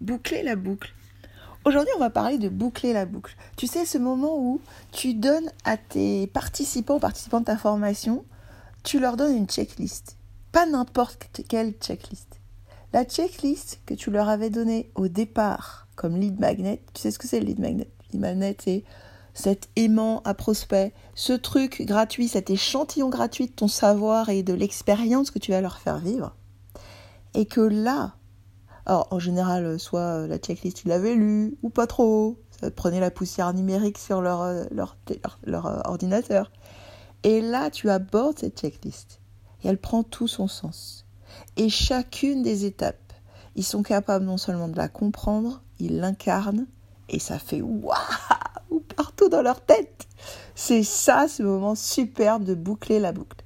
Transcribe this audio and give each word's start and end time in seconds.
boucler 0.00 0.42
la 0.42 0.56
boucle. 0.56 0.92
Aujourd'hui, 1.64 1.92
on 1.96 2.00
va 2.00 2.10
parler 2.10 2.36
de 2.36 2.48
boucler 2.50 2.92
la 2.92 3.06
boucle. 3.06 3.34
Tu 3.56 3.66
sais, 3.66 3.86
ce 3.86 3.96
moment 3.96 4.38
où 4.38 4.60
tu 4.92 5.14
donnes 5.14 5.50
à 5.64 5.78
tes 5.78 6.26
participants, 6.26 7.00
participants 7.00 7.40
de 7.40 7.46
ta 7.46 7.56
formation, 7.56 8.24
tu 8.82 9.00
leur 9.00 9.16
donnes 9.16 9.34
une 9.34 9.48
checklist. 9.48 10.18
Pas 10.52 10.66
n'importe 10.66 11.40
quelle 11.48 11.72
checklist. 11.72 12.40
La 12.92 13.04
checklist 13.04 13.80
que 13.86 13.94
tu 13.94 14.10
leur 14.10 14.28
avais 14.28 14.50
donnée 14.50 14.90
au 14.94 15.08
départ 15.08 15.88
comme 15.96 16.16
lead 16.16 16.38
magnet, 16.38 16.82
tu 16.92 17.00
sais 17.00 17.10
ce 17.10 17.18
que 17.18 17.26
c'est 17.26 17.40
le 17.40 17.46
lead 17.46 17.60
magnet? 17.60 17.88
Lead 18.12 18.20
magnet, 18.20 18.56
c'est 18.62 18.84
cet 19.32 19.68
aimant 19.74 20.22
à 20.24 20.34
prospect, 20.34 20.92
ce 21.14 21.32
truc 21.32 21.82
gratuit, 21.82 22.28
cet 22.28 22.50
échantillon 22.50 23.08
gratuit 23.08 23.46
de 23.46 23.52
ton 23.52 23.68
savoir 23.68 24.28
et 24.28 24.42
de 24.42 24.54
l'expérience 24.54 25.30
que 25.30 25.38
tu 25.38 25.50
vas 25.50 25.60
leur 25.60 25.78
faire 25.78 25.98
vivre. 25.98 26.36
Et 27.34 27.46
que 27.46 27.60
là, 27.60 28.14
alors, 28.86 29.08
en 29.10 29.18
général, 29.18 29.78
soit 29.78 30.00
euh, 30.00 30.26
la 30.26 30.36
checklist, 30.36 30.76
tu 30.76 30.88
l'avais 30.88 31.14
lue, 31.14 31.56
ou 31.62 31.70
pas 31.70 31.86
trop. 31.86 32.38
Ça 32.60 32.70
prenait 32.70 33.00
la 33.00 33.10
poussière 33.10 33.52
numérique 33.54 33.98
sur 33.98 34.20
leur, 34.20 34.42
euh, 34.42 34.64
leur, 34.70 34.96
leur, 35.44 35.66
euh, 35.66 35.80
ordinateur. 35.84 36.52
Et 37.22 37.40
là, 37.40 37.70
tu 37.70 37.88
abordes 37.88 38.38
cette 38.38 38.60
checklist. 38.60 39.20
Et 39.62 39.68
elle 39.68 39.78
prend 39.78 40.02
tout 40.02 40.28
son 40.28 40.48
sens. 40.48 41.06
Et 41.56 41.70
chacune 41.70 42.42
des 42.42 42.66
étapes, 42.66 43.12
ils 43.56 43.64
sont 43.64 43.82
capables 43.82 44.24
non 44.24 44.36
seulement 44.36 44.68
de 44.68 44.76
la 44.76 44.88
comprendre, 44.88 45.62
ils 45.80 45.98
l'incarnent, 45.98 46.66
et 47.08 47.18
ça 47.18 47.38
fait 47.38 47.62
waouh 47.62 48.80
partout 48.96 49.28
dans 49.28 49.42
leur 49.42 49.60
tête. 49.60 50.06
C'est 50.54 50.82
ça, 50.82 51.26
ce 51.28 51.42
moment 51.42 51.74
superbe 51.74 52.44
de 52.44 52.54
boucler 52.54 53.00
la 53.00 53.12
boucle. 53.12 53.43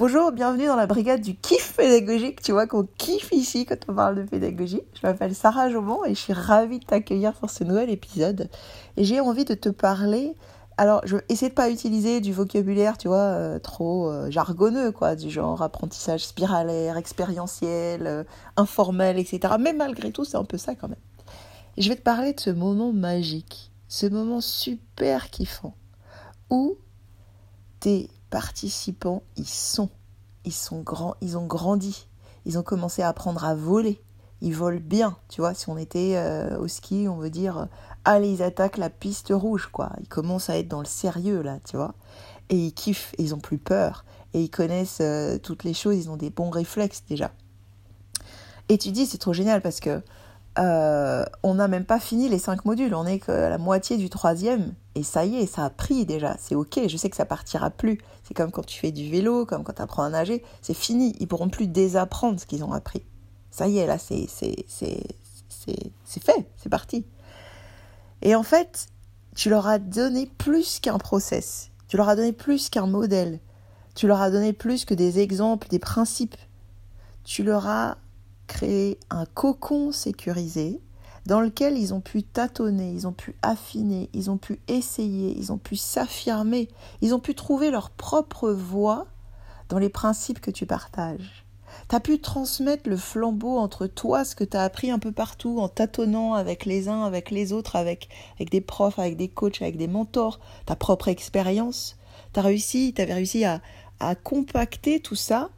Bonjour, 0.00 0.32
bienvenue 0.32 0.64
dans 0.64 0.76
la 0.76 0.86
brigade 0.86 1.20
du 1.20 1.34
kiff 1.36 1.76
pédagogique. 1.76 2.40
Tu 2.40 2.52
vois 2.52 2.66
qu'on 2.66 2.88
kiffe 2.96 3.32
ici 3.32 3.66
quand 3.66 3.76
on 3.86 3.94
parle 3.94 4.14
de 4.14 4.22
pédagogie. 4.22 4.80
Je 4.94 5.06
m'appelle 5.06 5.34
Sarah 5.34 5.68
Jobon 5.68 6.06
et 6.06 6.14
je 6.14 6.18
suis 6.18 6.32
ravie 6.32 6.78
de 6.78 6.86
t'accueillir 6.86 7.34
pour 7.34 7.50
ce 7.50 7.64
nouvel 7.64 7.90
épisode. 7.90 8.48
Et 8.96 9.04
j'ai 9.04 9.20
envie 9.20 9.44
de 9.44 9.52
te 9.52 9.68
parler. 9.68 10.34
Alors, 10.78 11.02
je 11.04 11.16
vais 11.16 11.24
essayer 11.28 11.50
de 11.50 11.54
pas 11.54 11.68
utiliser 11.68 12.22
du 12.22 12.32
vocabulaire, 12.32 12.96
tu 12.96 13.08
vois, 13.08 13.18
euh, 13.18 13.58
trop 13.58 14.08
euh, 14.08 14.30
jargonneux, 14.30 14.90
quoi, 14.90 15.16
du 15.16 15.28
genre 15.28 15.60
apprentissage 15.60 16.24
spiralaire, 16.24 16.96
expérientiel, 16.96 18.06
euh, 18.06 18.24
informel, 18.56 19.18
etc. 19.18 19.56
Mais 19.60 19.74
malgré 19.74 20.12
tout, 20.12 20.24
c'est 20.24 20.38
un 20.38 20.44
peu 20.44 20.56
ça 20.56 20.74
quand 20.74 20.88
même. 20.88 20.96
Et 21.76 21.82
je 21.82 21.90
vais 21.90 21.96
te 21.96 22.02
parler 22.02 22.32
de 22.32 22.40
ce 22.40 22.48
moment 22.48 22.94
magique, 22.94 23.70
ce 23.88 24.06
moment 24.06 24.40
super 24.40 25.28
kiffant, 25.28 25.74
où 26.48 26.78
t'es 27.80 28.08
participants, 28.30 29.22
ils 29.36 29.48
sont. 29.48 29.88
Ils 30.44 30.52
sont 30.52 30.80
grands, 30.80 31.16
ils 31.20 31.36
ont 31.36 31.46
grandi. 31.46 32.06
Ils 32.46 32.58
ont 32.58 32.62
commencé 32.62 33.02
à 33.02 33.08
apprendre 33.08 33.44
à 33.44 33.54
voler. 33.54 34.00
Ils 34.40 34.54
volent 34.54 34.80
bien, 34.82 35.16
tu 35.28 35.42
vois. 35.42 35.52
Si 35.52 35.68
on 35.68 35.76
était 35.76 36.14
euh, 36.16 36.58
au 36.58 36.66
ski, 36.66 37.06
on 37.08 37.16
veut 37.16 37.28
dire 37.28 37.68
allez, 38.04 38.32
ils 38.32 38.42
attaquent 38.42 38.78
la 38.78 38.90
piste 38.90 39.28
rouge, 39.30 39.68
quoi. 39.70 39.90
Ils 40.00 40.08
commencent 40.08 40.50
à 40.50 40.58
être 40.58 40.68
dans 40.68 40.80
le 40.80 40.86
sérieux, 40.86 41.42
là, 41.42 41.58
tu 41.64 41.76
vois. 41.76 41.94
Et 42.48 42.56
ils 42.56 42.72
kiffent, 42.72 43.14
ils 43.18 43.34
ont 43.34 43.38
plus 43.38 43.58
peur. 43.58 44.04
Et 44.32 44.42
ils 44.42 44.50
connaissent 44.50 45.00
euh, 45.00 45.38
toutes 45.38 45.64
les 45.64 45.74
choses, 45.74 45.96
ils 45.96 46.10
ont 46.10 46.16
des 46.16 46.30
bons 46.30 46.50
réflexes 46.50 47.04
déjà. 47.08 47.32
Et 48.68 48.78
tu 48.78 48.92
dis, 48.92 49.06
c'est 49.06 49.18
trop 49.18 49.32
génial 49.32 49.60
parce 49.60 49.80
que 49.80 50.00
euh, 50.58 51.24
on 51.42 51.54
n'a 51.54 51.68
même 51.68 51.84
pas 51.84 51.98
fini 51.98 52.28
les 52.28 52.38
cinq 52.38 52.64
modules, 52.64 52.94
on 52.94 53.06
est 53.06 53.18
que 53.18 53.32
la 53.32 53.58
moitié 53.58 53.96
du 53.96 54.10
troisième, 54.10 54.74
et 54.94 55.02
ça 55.02 55.24
y 55.24 55.36
est, 55.36 55.46
ça 55.46 55.64
a 55.64 55.70
pris 55.70 56.04
déjà, 56.04 56.36
c'est 56.38 56.54
ok, 56.54 56.80
je 56.88 56.96
sais 56.96 57.08
que 57.08 57.16
ça 57.16 57.24
partira 57.24 57.70
plus. 57.70 57.98
C'est 58.24 58.34
comme 58.34 58.50
quand 58.50 58.66
tu 58.66 58.78
fais 58.78 58.90
du 58.90 59.10
vélo, 59.10 59.46
comme 59.46 59.62
quand 59.62 59.74
tu 59.74 59.82
apprends 59.82 60.02
à 60.02 60.10
nager, 60.10 60.42
c'est 60.62 60.74
fini, 60.74 61.14
ils 61.20 61.28
pourront 61.28 61.48
plus 61.48 61.68
désapprendre 61.68 62.40
ce 62.40 62.46
qu'ils 62.46 62.64
ont 62.64 62.72
appris. 62.72 63.04
Ça 63.50 63.68
y 63.68 63.78
est, 63.78 63.86
là, 63.86 63.98
c'est 63.98 64.26
fait, 64.28 64.66
c'est 66.06 66.68
parti. 66.68 67.04
Et 68.22 68.34
en 68.34 68.42
fait, 68.42 68.88
tu 69.36 69.48
leur 69.48 69.66
as 69.66 69.78
donné 69.78 70.26
plus 70.26 70.80
qu'un 70.80 70.98
process, 70.98 71.70
tu 71.88 71.96
leur 71.96 72.08
as 72.08 72.16
donné 72.16 72.32
plus 72.32 72.68
qu'un 72.68 72.86
modèle, 72.86 73.40
tu 73.94 74.06
leur 74.06 74.20
as 74.20 74.30
donné 74.30 74.52
plus 74.52 74.84
que 74.84 74.94
des 74.94 75.18
exemples, 75.18 75.68
des 75.68 75.78
principes. 75.78 76.36
Tu 77.22 77.42
leur 77.42 77.66
as 77.66 77.98
créer 78.46 78.98
un 79.10 79.26
cocon 79.26 79.92
sécurisé 79.92 80.80
dans 81.26 81.40
lequel 81.40 81.78
ils 81.78 81.94
ont 81.94 82.00
pu 82.00 82.22
tâtonner, 82.22 82.90
ils 82.90 83.06
ont 83.06 83.12
pu 83.12 83.36
affiner, 83.42 84.08
ils 84.12 84.30
ont 84.30 84.38
pu 84.38 84.60
essayer, 84.68 85.36
ils 85.36 85.52
ont 85.52 85.58
pu 85.58 85.76
s'affirmer, 85.76 86.68
ils 87.02 87.14
ont 87.14 87.20
pu 87.20 87.34
trouver 87.34 87.70
leur 87.70 87.90
propre 87.90 88.50
voie 88.50 89.06
dans 89.68 89.78
les 89.78 89.88
principes 89.88 90.40
que 90.40 90.50
tu 90.50 90.66
partages. 90.66 91.44
Tu 91.88 91.94
as 91.94 92.00
pu 92.00 92.20
transmettre 92.20 92.88
le 92.88 92.96
flambeau 92.96 93.58
entre 93.58 93.86
toi, 93.86 94.24
ce 94.24 94.34
que 94.34 94.44
tu 94.44 94.56
as 94.56 94.62
appris 94.62 94.90
un 94.90 94.98
peu 94.98 95.12
partout, 95.12 95.60
en 95.60 95.68
tâtonnant 95.68 96.34
avec 96.34 96.64
les 96.64 96.88
uns, 96.88 97.04
avec 97.04 97.30
les 97.30 97.52
autres, 97.52 97.76
avec, 97.76 98.08
avec 98.36 98.50
des 98.50 98.60
profs, 98.60 98.98
avec 98.98 99.16
des 99.16 99.28
coachs, 99.28 99.62
avec 99.62 99.76
des 99.76 99.86
mentors, 99.88 100.40
ta 100.66 100.74
propre 100.74 101.08
expérience. 101.08 101.96
Tu 102.32 102.40
as 102.40 102.42
réussi, 102.42 102.92
tu 102.94 103.02
avais 103.02 103.14
réussi 103.14 103.44
à, 103.44 103.60
à 104.00 104.14
compacter 104.14 105.00
tout 105.00 105.14
ça 105.14 105.50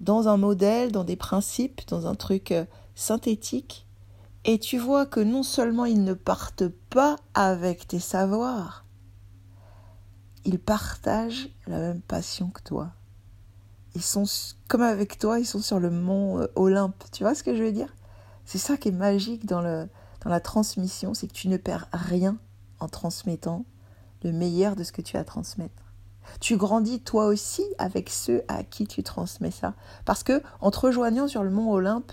dans 0.00 0.28
un 0.28 0.36
modèle, 0.36 0.92
dans 0.92 1.04
des 1.04 1.16
principes, 1.16 1.82
dans 1.88 2.06
un 2.06 2.14
truc 2.14 2.52
euh, 2.52 2.64
synthétique, 2.94 3.86
et 4.44 4.58
tu 4.58 4.78
vois 4.78 5.06
que 5.06 5.20
non 5.20 5.42
seulement 5.42 5.84
ils 5.84 6.02
ne 6.02 6.14
partent 6.14 6.68
pas 6.68 7.16
avec 7.34 7.86
tes 7.88 8.00
savoirs, 8.00 8.84
ils 10.44 10.58
partagent 10.58 11.50
la 11.66 11.78
même 11.78 12.00
passion 12.00 12.48
que 12.48 12.62
toi. 12.62 12.92
Ils 13.94 14.02
sont 14.02 14.24
comme 14.68 14.82
avec 14.82 15.18
toi, 15.18 15.38
ils 15.38 15.46
sont 15.46 15.60
sur 15.60 15.80
le 15.80 15.90
mont 15.90 16.38
euh, 16.38 16.46
Olympe. 16.54 17.04
Tu 17.12 17.24
vois 17.24 17.34
ce 17.34 17.42
que 17.42 17.54
je 17.56 17.62
veux 17.62 17.72
dire? 17.72 17.94
C'est 18.44 18.58
ça 18.58 18.76
qui 18.76 18.88
est 18.88 18.92
magique 18.92 19.46
dans, 19.46 19.60
la 19.60 20.40
transmission, 20.40 21.14
c'est 21.14 21.28
que 21.28 21.32
tu 21.32 21.48
ne 21.48 21.56
perds 21.56 21.88
rien 21.92 22.38
en 22.78 22.88
transmettant 22.88 23.64
le 24.22 24.32
meilleur 24.32 24.76
de 24.76 24.84
ce 24.84 24.92
que 24.92 25.02
tu 25.02 25.16
as 25.16 25.20
à 25.20 25.24
transmettre. 25.24 25.92
Tu 26.40 26.56
grandis 26.56 27.00
toi 27.00 27.26
aussi 27.26 27.64
avec 27.78 28.10
ceux 28.10 28.42
à 28.48 28.62
qui 28.62 28.86
tu 28.86 29.02
transmets 29.02 29.50
ça. 29.50 29.74
Parce 30.04 30.22
que 30.22 30.42
en 30.60 30.70
te 30.70 30.78
rejoignant 30.78 31.28
sur 31.28 31.42
le 31.42 31.50
mont 31.50 31.72
Olympe, 31.72 32.12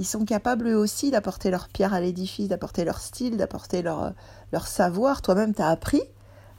ils 0.00 0.06
sont 0.06 0.24
capables 0.24 0.66
eux 0.66 0.78
aussi 0.78 1.10
d'apporter 1.10 1.50
leur 1.50 1.68
pierre 1.68 1.92
à 1.92 2.00
l'édifice, 2.00 2.48
d'apporter 2.48 2.86
leur 2.86 2.98
style, 3.00 3.36
d'apporter 3.36 3.82
leur, 3.82 4.14
leur 4.50 4.66
savoir. 4.66 5.20
Toi-même, 5.20 5.54
tu 5.54 5.60
as 5.60 5.68
appris. 5.68 6.00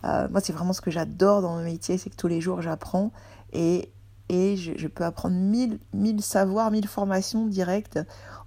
Euh, 0.06 0.28
moi, 0.30 0.42
c'est 0.42 0.54
vraiment 0.54 0.74
ce 0.74 0.82
que 0.82 0.92
j'adore 0.92 1.42
dans 1.42 1.56
mon 1.56 1.64
métier, 1.64 1.98
c'est 1.98 2.12
que 2.12 2.16
tous 2.16 2.28
les 2.28 2.40
jours, 2.40 2.62
j'apprends 2.62 3.12
et, 3.52 3.92
et 4.30 4.56
je, 4.58 4.88
peux 4.88 5.04
apprendre 5.04 5.36
mille, 5.36 5.80
mille 5.92 6.22
savoirs, 6.22 6.70
mille 6.70 6.88
formations 6.88 7.48
directes 7.48 8.00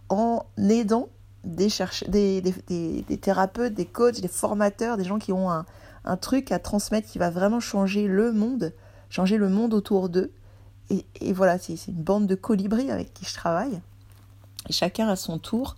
en 0.08 0.46
aidant 0.56 1.08
des, 1.42 1.68
des, 2.08 2.40
des, 2.40 3.02
des, 3.02 3.18
thérapeutes, 3.18 3.74
des 3.74 3.86
coachs, 3.86 4.20
des 4.20 4.28
formateurs, 4.28 4.96
des 4.96 5.04
gens 5.04 5.18
qui 5.18 5.32
ont 5.32 5.50
un, 5.50 5.66
un 6.04 6.16
truc 6.16 6.52
à 6.52 6.60
transmettre 6.60 7.08
qui 7.08 7.18
va 7.18 7.30
vraiment 7.30 7.60
changer 7.60 8.06
le 8.06 8.32
monde, 8.32 8.72
changer 9.10 9.38
le 9.38 9.48
monde 9.48 9.74
autour 9.74 10.08
d'eux. 10.08 10.32
Et, 10.90 11.32
voilà, 11.32 11.58
c'est 11.58 11.74
une 11.88 12.02
bande 12.02 12.26
de 12.26 12.34
colibris 12.34 12.90
avec 12.90 13.12
qui 13.12 13.24
je 13.24 13.34
travaille. 13.34 13.80
Chacun 14.70 15.08
à 15.08 15.16
son 15.16 15.38
tour 15.38 15.76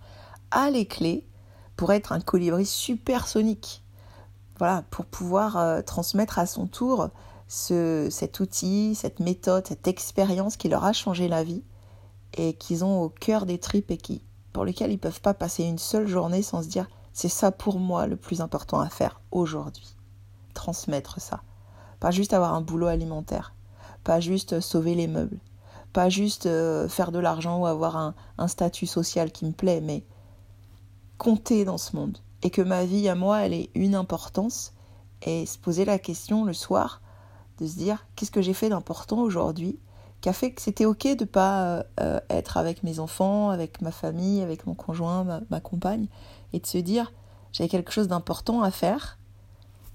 a 0.51 0.69
les 0.69 0.85
clés 0.85 1.27
pour 1.75 1.91
être 1.91 2.11
un 2.11 2.19
colibri 2.19 2.65
supersonique. 2.65 3.83
Voilà, 4.57 4.83
pour 4.89 5.05
pouvoir 5.05 5.57
euh, 5.57 5.81
transmettre 5.81 6.39
à 6.39 6.45
son 6.45 6.67
tour 6.67 7.09
ce, 7.47 8.07
cet 8.09 8.39
outil, 8.39 8.95
cette 8.95 9.19
méthode, 9.19 9.67
cette 9.67 9.87
expérience 9.87 10.57
qui 10.57 10.69
leur 10.69 10.83
a 10.83 10.93
changé 10.93 11.27
la 11.27 11.43
vie 11.43 11.63
et 12.33 12.53
qu'ils 12.53 12.83
ont 12.83 13.01
au 13.01 13.09
cœur 13.09 13.45
des 13.45 13.59
tripes 13.59 13.91
et 13.91 13.97
qui, 13.97 14.23
pour 14.53 14.65
lesquels 14.65 14.89
ils 14.89 14.95
ne 14.95 14.99
peuvent 14.99 15.21
pas 15.21 15.33
passer 15.33 15.63
une 15.63 15.77
seule 15.77 16.07
journée 16.07 16.41
sans 16.41 16.63
se 16.63 16.67
dire 16.67 16.89
c'est 17.13 17.29
ça 17.29 17.51
pour 17.51 17.79
moi 17.79 18.07
le 18.07 18.15
plus 18.15 18.41
important 18.41 18.79
à 18.79 18.89
faire 18.89 19.21
aujourd'hui 19.31 19.97
transmettre 20.57 21.21
ça. 21.21 21.41
Pas 21.99 22.11
juste 22.11 22.33
avoir 22.33 22.53
un 22.53 22.61
boulot 22.61 22.87
alimentaire, 22.87 23.53
pas 24.03 24.19
juste 24.19 24.59
sauver 24.59 24.95
les 24.95 25.07
meubles, 25.07 25.37
pas 25.97 26.09
juste 26.09 26.45
euh, 26.45 26.87
faire 26.87 27.11
de 27.11 27.17
l'argent 27.17 27.57
ou 27.57 27.65
avoir 27.65 27.97
un, 28.37 28.47
statut 28.47 28.85
social 28.85 29.31
qui 29.31 29.45
me 29.45 29.51
plaît, 29.51 29.81
mais 29.81 30.03
compter 31.17 31.65
dans 31.65 31.79
ce 31.79 31.95
monde. 31.95 32.19
Et 32.43 32.51
que 32.51 32.61
ma 32.61 32.85
vie 32.85 33.09
à 33.09 33.15
moi, 33.15 33.39
elle 33.39 33.53
ait 33.53 33.71
une 33.73 33.95
importance 33.95 34.73
et 35.23 35.47
se 35.47 35.57
poser 35.57 35.85
la 35.85 35.97
question 35.97 36.45
le 36.45 36.53
soir 36.53 37.01
de 37.59 37.65
se 37.65 37.77
dire 37.77 38.05
qu'est-ce 38.15 38.29
que 38.29 38.43
j'ai 38.43 38.53
fait 38.53 38.69
d'important 38.69 39.21
aujourd'hui 39.21 39.79
qui 40.21 40.29
a 40.29 40.33
fait 40.33 40.51
que 40.51 40.61
c'était 40.61 40.85
ok 40.85 41.17
de 41.17 41.25
pas 41.25 41.63
euh, 41.63 41.83
euh, 41.99 42.19
être 42.29 42.57
avec 42.57 42.83
mes 42.83 42.99
enfants, 42.99 43.49
avec 43.49 43.81
ma 43.81 43.91
famille, 43.91 44.43
avec 44.43 44.67
mon 44.67 44.75
conjoint, 44.75 45.23
ma, 45.23 45.41
ma 45.49 45.61
compagne, 45.61 46.05
et 46.53 46.59
de 46.59 46.67
se 46.67 46.77
dire 46.77 47.11
j'ai 47.53 47.67
quelque 47.67 47.91
chose 47.91 48.07
d'important 48.07 48.61
à 48.61 48.69
faire 48.69 49.17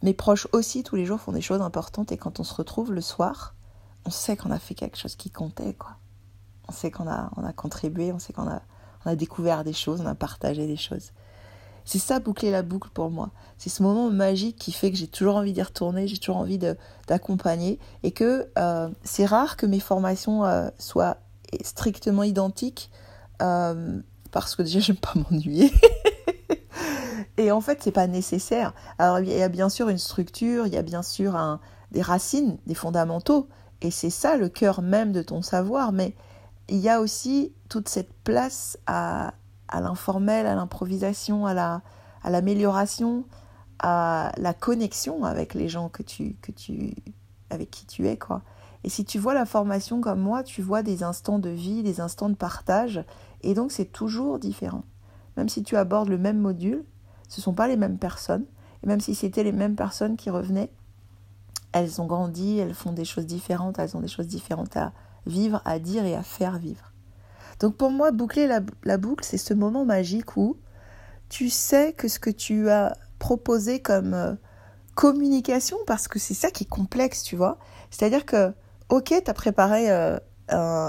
mes 0.02 0.14
proches 0.14 0.48
aussi, 0.50 0.82
tous 0.82 0.96
les 0.96 1.06
jours, 1.06 1.20
font 1.20 1.30
des 1.30 1.40
choses 1.40 1.60
importantes 1.60 2.10
et 2.10 2.16
quand 2.16 2.40
on 2.40 2.44
se 2.44 2.54
retrouve 2.54 2.92
le 2.92 3.00
soir, 3.00 3.54
on 4.04 4.10
sait 4.10 4.36
qu'on 4.36 4.50
a 4.50 4.58
fait 4.58 4.74
quelque 4.74 4.98
chose 4.98 5.16
qui 5.16 5.30
comptait, 5.30 5.74
quoi. 5.74 5.96
On 6.68 6.72
sait 6.72 6.90
qu'on 6.90 7.08
a, 7.08 7.30
on 7.36 7.44
a 7.44 7.52
contribué, 7.52 8.12
on 8.12 8.18
sait 8.18 8.32
qu'on 8.32 8.48
a, 8.48 8.62
on 9.04 9.10
a 9.10 9.16
découvert 9.16 9.64
des 9.64 9.72
choses, 9.72 10.00
on 10.00 10.06
a 10.06 10.14
partagé 10.14 10.66
des 10.66 10.76
choses. 10.76 11.12
C'est 11.84 11.98
ça 11.98 12.20
boucler 12.20 12.50
la 12.50 12.62
boucle 12.62 12.90
pour 12.90 13.10
moi. 13.10 13.30
C'est 13.58 13.70
ce 13.70 13.82
moment 13.82 14.10
magique 14.10 14.56
qui 14.56 14.72
fait 14.72 14.90
que 14.90 14.96
j'ai 14.96 15.08
toujours 15.08 15.36
envie 15.36 15.52
d'y 15.52 15.62
retourner, 15.62 16.06
j'ai 16.06 16.18
toujours 16.18 16.36
envie 16.36 16.58
d'accompagner 17.08 17.78
et 18.02 18.12
que 18.12 18.48
euh, 18.58 18.88
c'est 19.02 19.26
rare 19.26 19.56
que 19.56 19.66
mes 19.66 19.80
formations 19.80 20.44
euh, 20.44 20.68
soient 20.78 21.16
strictement 21.62 22.22
identiques. 22.22 22.90
Euh, 23.40 24.00
parce 24.30 24.54
que 24.54 24.62
déjà 24.62 24.78
j'aime 24.78 24.96
pas 24.96 25.12
m'ennuyer. 25.30 25.72
et 27.36 27.50
en 27.50 27.60
fait, 27.60 27.82
c'est 27.82 27.92
pas 27.92 28.06
nécessaire. 28.06 28.74
Alors 28.98 29.18
il 29.18 29.28
y 29.28 29.42
a 29.42 29.48
bien 29.48 29.68
sûr 29.68 29.88
une 29.88 29.98
structure, 29.98 30.66
il 30.66 30.72
y 30.72 30.78
a 30.78 30.82
bien 30.82 31.02
sûr 31.02 31.58
des 31.90 32.02
racines, 32.02 32.58
des 32.66 32.74
fondamentaux, 32.74 33.48
et 33.82 33.90
c'est 33.90 34.10
ça 34.10 34.36
le 34.36 34.48
cœur 34.48 34.80
même 34.82 35.12
de 35.12 35.22
ton 35.22 35.42
savoir, 35.42 35.92
mais 35.92 36.14
il 36.68 36.78
y 36.78 36.88
a 36.88 37.00
aussi 37.00 37.52
toute 37.68 37.88
cette 37.88 38.12
place 38.24 38.78
à, 38.86 39.34
à 39.68 39.80
l'informel, 39.80 40.46
à 40.46 40.54
l'improvisation, 40.54 41.46
à 41.46 41.54
la 41.54 41.82
à 42.22 42.30
l'amélioration, 42.30 43.24
à 43.80 44.32
la 44.36 44.54
connexion 44.54 45.24
avec 45.24 45.54
les 45.54 45.68
gens 45.68 45.88
que 45.88 46.02
tu, 46.02 46.36
que 46.40 46.52
tu, 46.52 46.94
avec 47.50 47.70
qui 47.70 47.86
tu 47.86 48.06
es, 48.08 48.16
quoi. 48.16 48.42
Et 48.84 48.88
si 48.88 49.04
tu 49.04 49.18
vois 49.18 49.34
la 49.34 49.46
formation 49.46 50.00
comme 50.00 50.20
moi, 50.20 50.42
tu 50.42 50.62
vois 50.62 50.82
des 50.82 51.02
instants 51.02 51.38
de 51.38 51.50
vie, 51.50 51.82
des 51.82 52.00
instants 52.00 52.28
de 52.28 52.34
partage, 52.34 53.04
et 53.42 53.54
donc 53.54 53.70
c'est 53.70 53.92
toujours 53.92 54.38
différent. 54.38 54.84
Même 55.36 55.48
si 55.48 55.62
tu 55.62 55.76
abordes 55.76 56.08
le 56.08 56.18
même 56.18 56.38
module, 56.38 56.84
ce 57.28 57.40
ne 57.40 57.42
sont 57.42 57.54
pas 57.54 57.68
les 57.68 57.76
mêmes 57.76 57.98
personnes, 57.98 58.44
et 58.82 58.86
même 58.86 59.00
si 59.00 59.14
c'était 59.14 59.44
les 59.44 59.52
mêmes 59.52 59.76
personnes 59.76 60.16
qui 60.16 60.30
revenaient, 60.30 60.70
elles 61.72 62.00
ont 62.00 62.06
grandi, 62.06 62.58
elles 62.58 62.74
font 62.74 62.92
des 62.92 63.04
choses 63.04 63.26
différentes, 63.26 63.78
elles 63.78 63.96
ont 63.96 64.00
des 64.00 64.08
choses 64.08 64.26
différentes 64.26 64.76
à 64.76 64.92
vivre, 65.26 65.62
à 65.64 65.78
dire 65.78 66.04
et 66.04 66.14
à 66.14 66.22
faire 66.22 66.58
vivre. 66.58 66.92
Donc 67.60 67.76
pour 67.76 67.90
moi, 67.90 68.10
boucler 68.10 68.46
la, 68.46 68.98
boucle, 68.98 69.24
c'est 69.24 69.38
ce 69.38 69.54
moment 69.54 69.84
magique 69.84 70.36
où 70.36 70.56
tu 71.28 71.48
sais 71.48 71.92
que 71.92 72.08
ce 72.08 72.18
que 72.18 72.30
tu 72.30 72.68
as 72.68 72.96
proposé 73.18 73.80
comme 73.80 74.14
euh, 74.14 74.34
communication, 74.94 75.78
parce 75.86 76.08
que 76.08 76.18
c'est 76.18 76.34
ça 76.34 76.50
qui 76.50 76.64
est 76.64 76.68
complexe, 76.68 77.22
tu 77.22 77.36
vois. 77.36 77.58
C'est-à-dire 77.90 78.26
que, 78.26 78.52
ok, 78.88 79.14
tu 79.24 79.30
as 79.30 79.34
préparé 79.34 79.90
euh, 79.90 80.18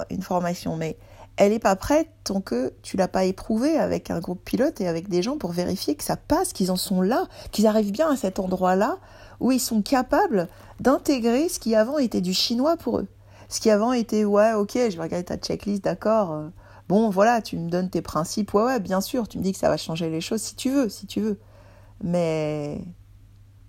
une 0.09 0.21
formation, 0.21 0.75
mais 0.75 0.97
elle 1.37 1.51
n'est 1.51 1.59
pas 1.59 1.75
prête 1.75 2.09
tant 2.23 2.41
que 2.41 2.73
tu 2.83 2.97
l'as 2.97 3.07
pas 3.07 3.25
éprouvée 3.25 3.77
avec 3.77 4.11
un 4.11 4.19
groupe 4.19 4.43
pilote 4.43 4.79
et 4.81 4.87
avec 4.87 5.09
des 5.09 5.21
gens 5.21 5.37
pour 5.37 5.51
vérifier 5.51 5.95
que 5.95 6.03
ça 6.03 6.15
passe, 6.17 6.53
qu'ils 6.53 6.71
en 6.71 6.75
sont 6.75 7.01
là, 7.01 7.27
qu'ils 7.51 7.67
arrivent 7.67 7.91
bien 7.91 8.11
à 8.11 8.15
cet 8.15 8.39
endroit-là 8.39 8.97
où 9.39 9.51
ils 9.51 9.59
sont 9.59 9.81
capables 9.81 10.47
d'intégrer 10.79 11.49
ce 11.49 11.59
qui 11.59 11.75
avant 11.75 11.97
était 11.97 12.21
du 12.21 12.33
chinois 12.33 12.77
pour 12.77 12.99
eux. 12.99 13.07
Ce 13.49 13.59
qui 13.59 13.69
avant 13.69 13.93
était, 13.93 14.25
ouais, 14.25 14.53
ok, 14.53 14.73
je 14.73 14.95
vais 14.95 15.03
regarder 15.03 15.25
ta 15.25 15.37
checklist, 15.37 15.83
d'accord. 15.83 16.31
Euh, 16.31 16.49
Bon, 16.89 17.09
voilà, 17.09 17.41
tu 17.41 17.57
me 17.57 17.69
donnes 17.69 17.89
tes 17.89 18.01
principes. 18.01 18.53
Ouais, 18.53 18.63
ouais, 18.63 18.79
bien 18.79 19.01
sûr, 19.01 19.27
tu 19.27 19.37
me 19.37 19.43
dis 19.43 19.53
que 19.53 19.57
ça 19.57 19.69
va 19.69 19.77
changer 19.77 20.09
les 20.09 20.21
choses 20.21 20.41
si 20.41 20.55
tu 20.55 20.69
veux, 20.69 20.89
si 20.89 21.07
tu 21.07 21.21
veux. 21.21 21.39
Mais 22.03 22.83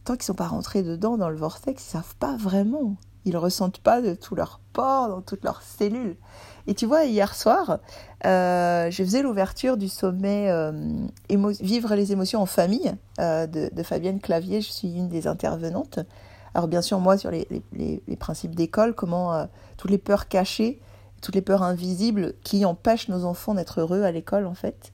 tant 0.05 0.15
qu'ils 0.15 0.25
sont 0.25 0.35
pas 0.35 0.49
rentrés 0.49 0.83
dedans, 0.83 1.17
dans 1.17 1.31
le 1.31 1.37
vortex, 1.37 1.83
ils 1.83 1.91
savent 1.91 2.17
pas 2.17 2.37
vraiment. 2.37 2.97
Ils 3.25 3.37
ressentent 3.37 3.79
pas 3.79 4.03
de 4.03 4.15
tout 4.15 4.35
leur 4.35 4.61
pores, 4.73 5.09
dans 5.09 5.23
toutes 5.23 5.45
leurs 5.45 5.63
cellules. 5.63 6.17
Et 6.67 6.75
tu 6.75 6.87
vois, 6.87 7.05
hier 7.05 7.35
soir, 7.35 7.79
euh, 8.25 8.91
je 8.91 9.05
faisais 9.05 9.23
l'ouverture 9.23 9.77
du 9.77 9.89
sommet 9.89 10.51
euh, 10.51 10.73
Vivre 11.29 11.95
les 11.95 12.13
émotions 12.13 12.41
en 12.41 12.47
famille 12.47 12.95
euh, 13.21 13.47
de, 13.47 13.83
Fabienne 13.83 14.21
Clavier. 14.21 14.61
Je 14.61 14.71
suis 14.71 14.89
une 14.89 15.09
des 15.09 15.27
intervenantes. 15.27 15.99
Alors 16.55 16.69
bien 16.69 16.81
sûr, 16.81 17.01
moi, 17.01 17.19
sur 17.19 17.31
les, 17.31 17.47
les 17.73 18.17
principes 18.17 18.55
d'école, 18.55 18.95
comment 18.95 19.49
toutes 19.77 19.91
les 19.91 19.99
peurs 19.99 20.29
cachées 20.29 20.81
toutes 21.21 21.35
les 21.37 21.43
peurs 21.43 21.63
invisibles 21.63 22.35
qui 22.45 22.67
empêchent 22.67 23.09
nos 23.09 23.25
enfants 23.25 23.55
d'être 23.55 23.81
heureux 23.81 24.03
à 24.03 24.13
l'école 24.13 24.45
en 24.45 24.53
fait. 24.53 24.93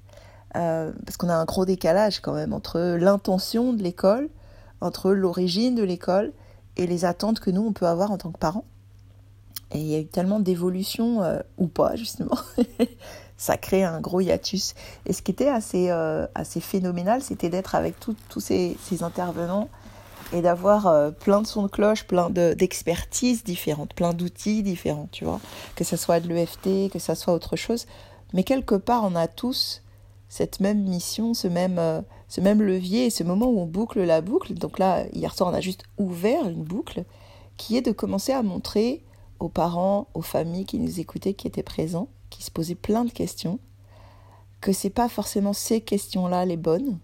Parce 0.53 1.17
qu'on 1.19 1.29
a 1.29 1.35
un 1.35 1.45
gros 1.45 1.65
décalage 1.65 2.21
quand 2.21 2.35
même 2.35 2.53
entre 2.53 2.97
l'intention 3.01 3.73
de 3.73 3.83
l'école, 3.83 4.31
entre 4.81 5.11
l'origine 5.11 5.75
de 5.75 5.83
l'école 5.83 6.33
et 6.77 6.87
les 6.87 7.05
attentes 7.05 7.41
que 7.41 7.51
nous 7.51 7.63
on 7.63 7.73
peut 7.73 7.89
avoir 7.89 8.13
en 8.13 8.17
tant 8.17 8.31
que 8.31 8.39
parents. 8.39 8.65
Et 9.73 9.79
il 9.79 9.87
y 9.87 9.95
a 9.95 9.99
eu 9.99 10.07
tellement 10.07 10.41
d'évolution, 10.41 11.23
euh, 11.23 11.39
ou 11.59 11.69
pas 11.69 11.95
justement, 11.95 12.37
ça 13.37 13.57
crée 13.57 13.85
un 13.85 14.01
gros 14.01 14.21
hiatus. 14.21 14.75
Et 15.07 15.13
ce 15.13 15.23
qui 15.23 15.31
était 15.31 15.49
assez, 15.49 15.91
euh, 15.91 16.27
assez 16.35 16.61
phénoménal, 16.61 17.23
c'était 17.23 17.51
d'être 17.51 17.75
avec 17.75 17.95
tous 18.01 18.41
ces, 18.41 18.77
ces 18.83 19.03
intervenants 19.03 19.69
et 20.33 20.43
d'avoir 20.43 20.87
euh, 20.87 21.11
plein 21.11 21.43
de 21.43 21.47
sons 21.47 21.63
de 21.63 21.69
cloche, 21.69 22.05
plein 22.05 22.31
d'expertises 22.31 23.45
différentes, 23.45 23.95
plein 23.95 24.13
d'outils 24.13 24.63
différents, 24.63 25.09
tu 25.13 25.25
vois, 25.25 25.41
que 25.77 25.85
ce 25.85 25.97
soit 25.97 26.21
de 26.21 26.29
l'EFT, 26.29 26.91
que 26.93 26.99
ce 26.99 27.15
soit 27.15 27.35
autre 27.35 27.57
chose. 27.57 27.87
Mais 28.33 28.45
quelque 28.45 28.77
part, 28.77 29.05
on 29.05 29.15
a 29.15 29.29
tous 29.29 29.83
cette 30.29 30.61
même 30.61 30.83
mission, 30.83 31.35
ce 31.35 31.49
même, 31.49 31.81
ce 32.29 32.41
même 32.41 32.63
levier, 32.63 33.11
ce 33.11 33.25
moment 33.25 33.47
où 33.47 33.59
on 33.59 33.67
boucle 33.67 34.01
la 34.05 34.21
boucle. 34.21 34.55
Donc 34.55 34.79
là, 34.79 35.05
hier 35.13 35.35
soir, 35.35 35.51
on 35.51 35.55
a 35.55 35.61
juste 35.61 35.83
ouvert 35.99 36.49
une 36.49 36.63
boucle 36.63 37.03
qui 37.57 37.77
est 37.77 37.83
de 37.83 37.91
commencer 37.91 38.33
à 38.33 38.45
montrer 38.45 39.03
aux 39.41 39.49
parents, 39.49 40.09
aux 40.15 40.23
familles 40.23 40.67
qui 40.67 40.79
nous 40.79 41.01
écoutaient, 41.01 41.35
qui 41.35 41.47
étaient 41.47 41.63
présents, 41.63 42.09
qui 42.29 42.45
se 42.45 42.51
posaient 42.51 42.75
plein 42.75 43.05
de 43.05 43.11
questions, 43.11 43.59
que 44.61 44.73
c'est 44.73 44.91
pas 44.91 45.09
forcément 45.09 45.53
ces 45.53 45.81
questions-là 45.81 46.45
les 46.45 46.57
bonnes, 46.57 46.99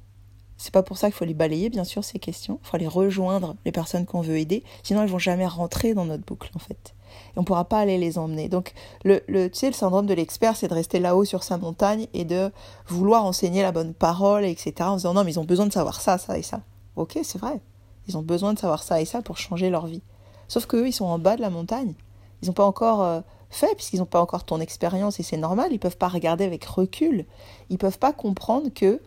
c'est 0.58 0.72
pas 0.72 0.82
pour 0.82 0.96
ça 0.96 1.08
qu'il 1.08 1.16
faut 1.16 1.24
les 1.24 1.34
balayer, 1.34 1.68
bien 1.68 1.84
sûr, 1.84 2.02
ces 2.02 2.18
questions. 2.18 2.58
Il 2.62 2.66
faut 2.66 2.76
aller 2.76 2.86
rejoindre 2.86 3.56
les 3.64 3.72
personnes 3.72 4.06
qu'on 4.06 4.22
veut 4.22 4.38
aider. 4.38 4.64
Sinon, 4.82 5.02
elles 5.02 5.10
vont 5.10 5.18
jamais 5.18 5.46
rentrer 5.46 5.92
dans 5.92 6.06
notre 6.06 6.24
boucle, 6.24 6.50
en 6.54 6.58
fait. 6.58 6.94
Et 7.34 7.38
on 7.38 7.44
pourra 7.44 7.66
pas 7.66 7.78
aller 7.78 7.98
les 7.98 8.16
emmener. 8.16 8.48
Donc, 8.48 8.72
le, 9.04 9.20
tu 9.28 9.58
sais, 9.58 9.66
le 9.66 9.74
syndrome 9.74 10.06
de 10.06 10.14
l'expert, 10.14 10.56
c'est 10.56 10.68
de 10.68 10.74
rester 10.74 10.98
là-haut 10.98 11.26
sur 11.26 11.42
sa 11.42 11.58
montagne 11.58 12.06
et 12.14 12.24
de 12.24 12.50
vouloir 12.86 13.26
enseigner 13.26 13.62
la 13.62 13.72
bonne 13.72 13.92
parole, 13.92 14.44
etc. 14.44 14.74
En 14.80 14.96
disant 14.96 15.12
non, 15.12 15.24
mais 15.24 15.32
ils 15.32 15.40
ont 15.40 15.44
besoin 15.44 15.66
de 15.66 15.72
savoir 15.72 16.00
ça, 16.00 16.16
ça 16.16 16.38
et 16.38 16.42
ça. 16.42 16.62
Ok, 16.96 17.18
c'est 17.22 17.38
vrai. 17.38 17.60
Ils 18.08 18.16
ont 18.16 18.22
besoin 18.22 18.54
de 18.54 18.58
savoir 18.58 18.82
ça 18.82 19.00
et 19.00 19.04
ça 19.04 19.20
pour 19.20 19.36
changer 19.36 19.68
leur 19.68 19.86
vie. 19.86 20.02
Sauf 20.48 20.66
qu'eux, 20.66 20.88
ils 20.88 20.92
sont 20.92 21.04
en 21.04 21.18
bas 21.18 21.36
de 21.36 21.42
la 21.42 21.50
montagne. 21.50 21.94
Ils 22.42 22.46
n'ont 22.46 22.54
pas 22.54 22.64
encore 22.64 23.02
euh, 23.02 23.20
fait, 23.50 23.74
puisqu'ils 23.74 23.98
n'ont 23.98 24.06
pas 24.06 24.20
encore 24.20 24.44
ton 24.44 24.60
expérience 24.60 25.20
et 25.20 25.22
c'est 25.22 25.36
normal. 25.36 25.68
Ils 25.72 25.78
peuvent 25.78 25.96
pas 25.96 26.08
regarder 26.08 26.44
avec 26.44 26.64
recul. 26.64 27.26
Ils 27.70 27.78
peuvent 27.78 27.98
pas 27.98 28.12
comprendre 28.12 28.68
que 28.74 29.00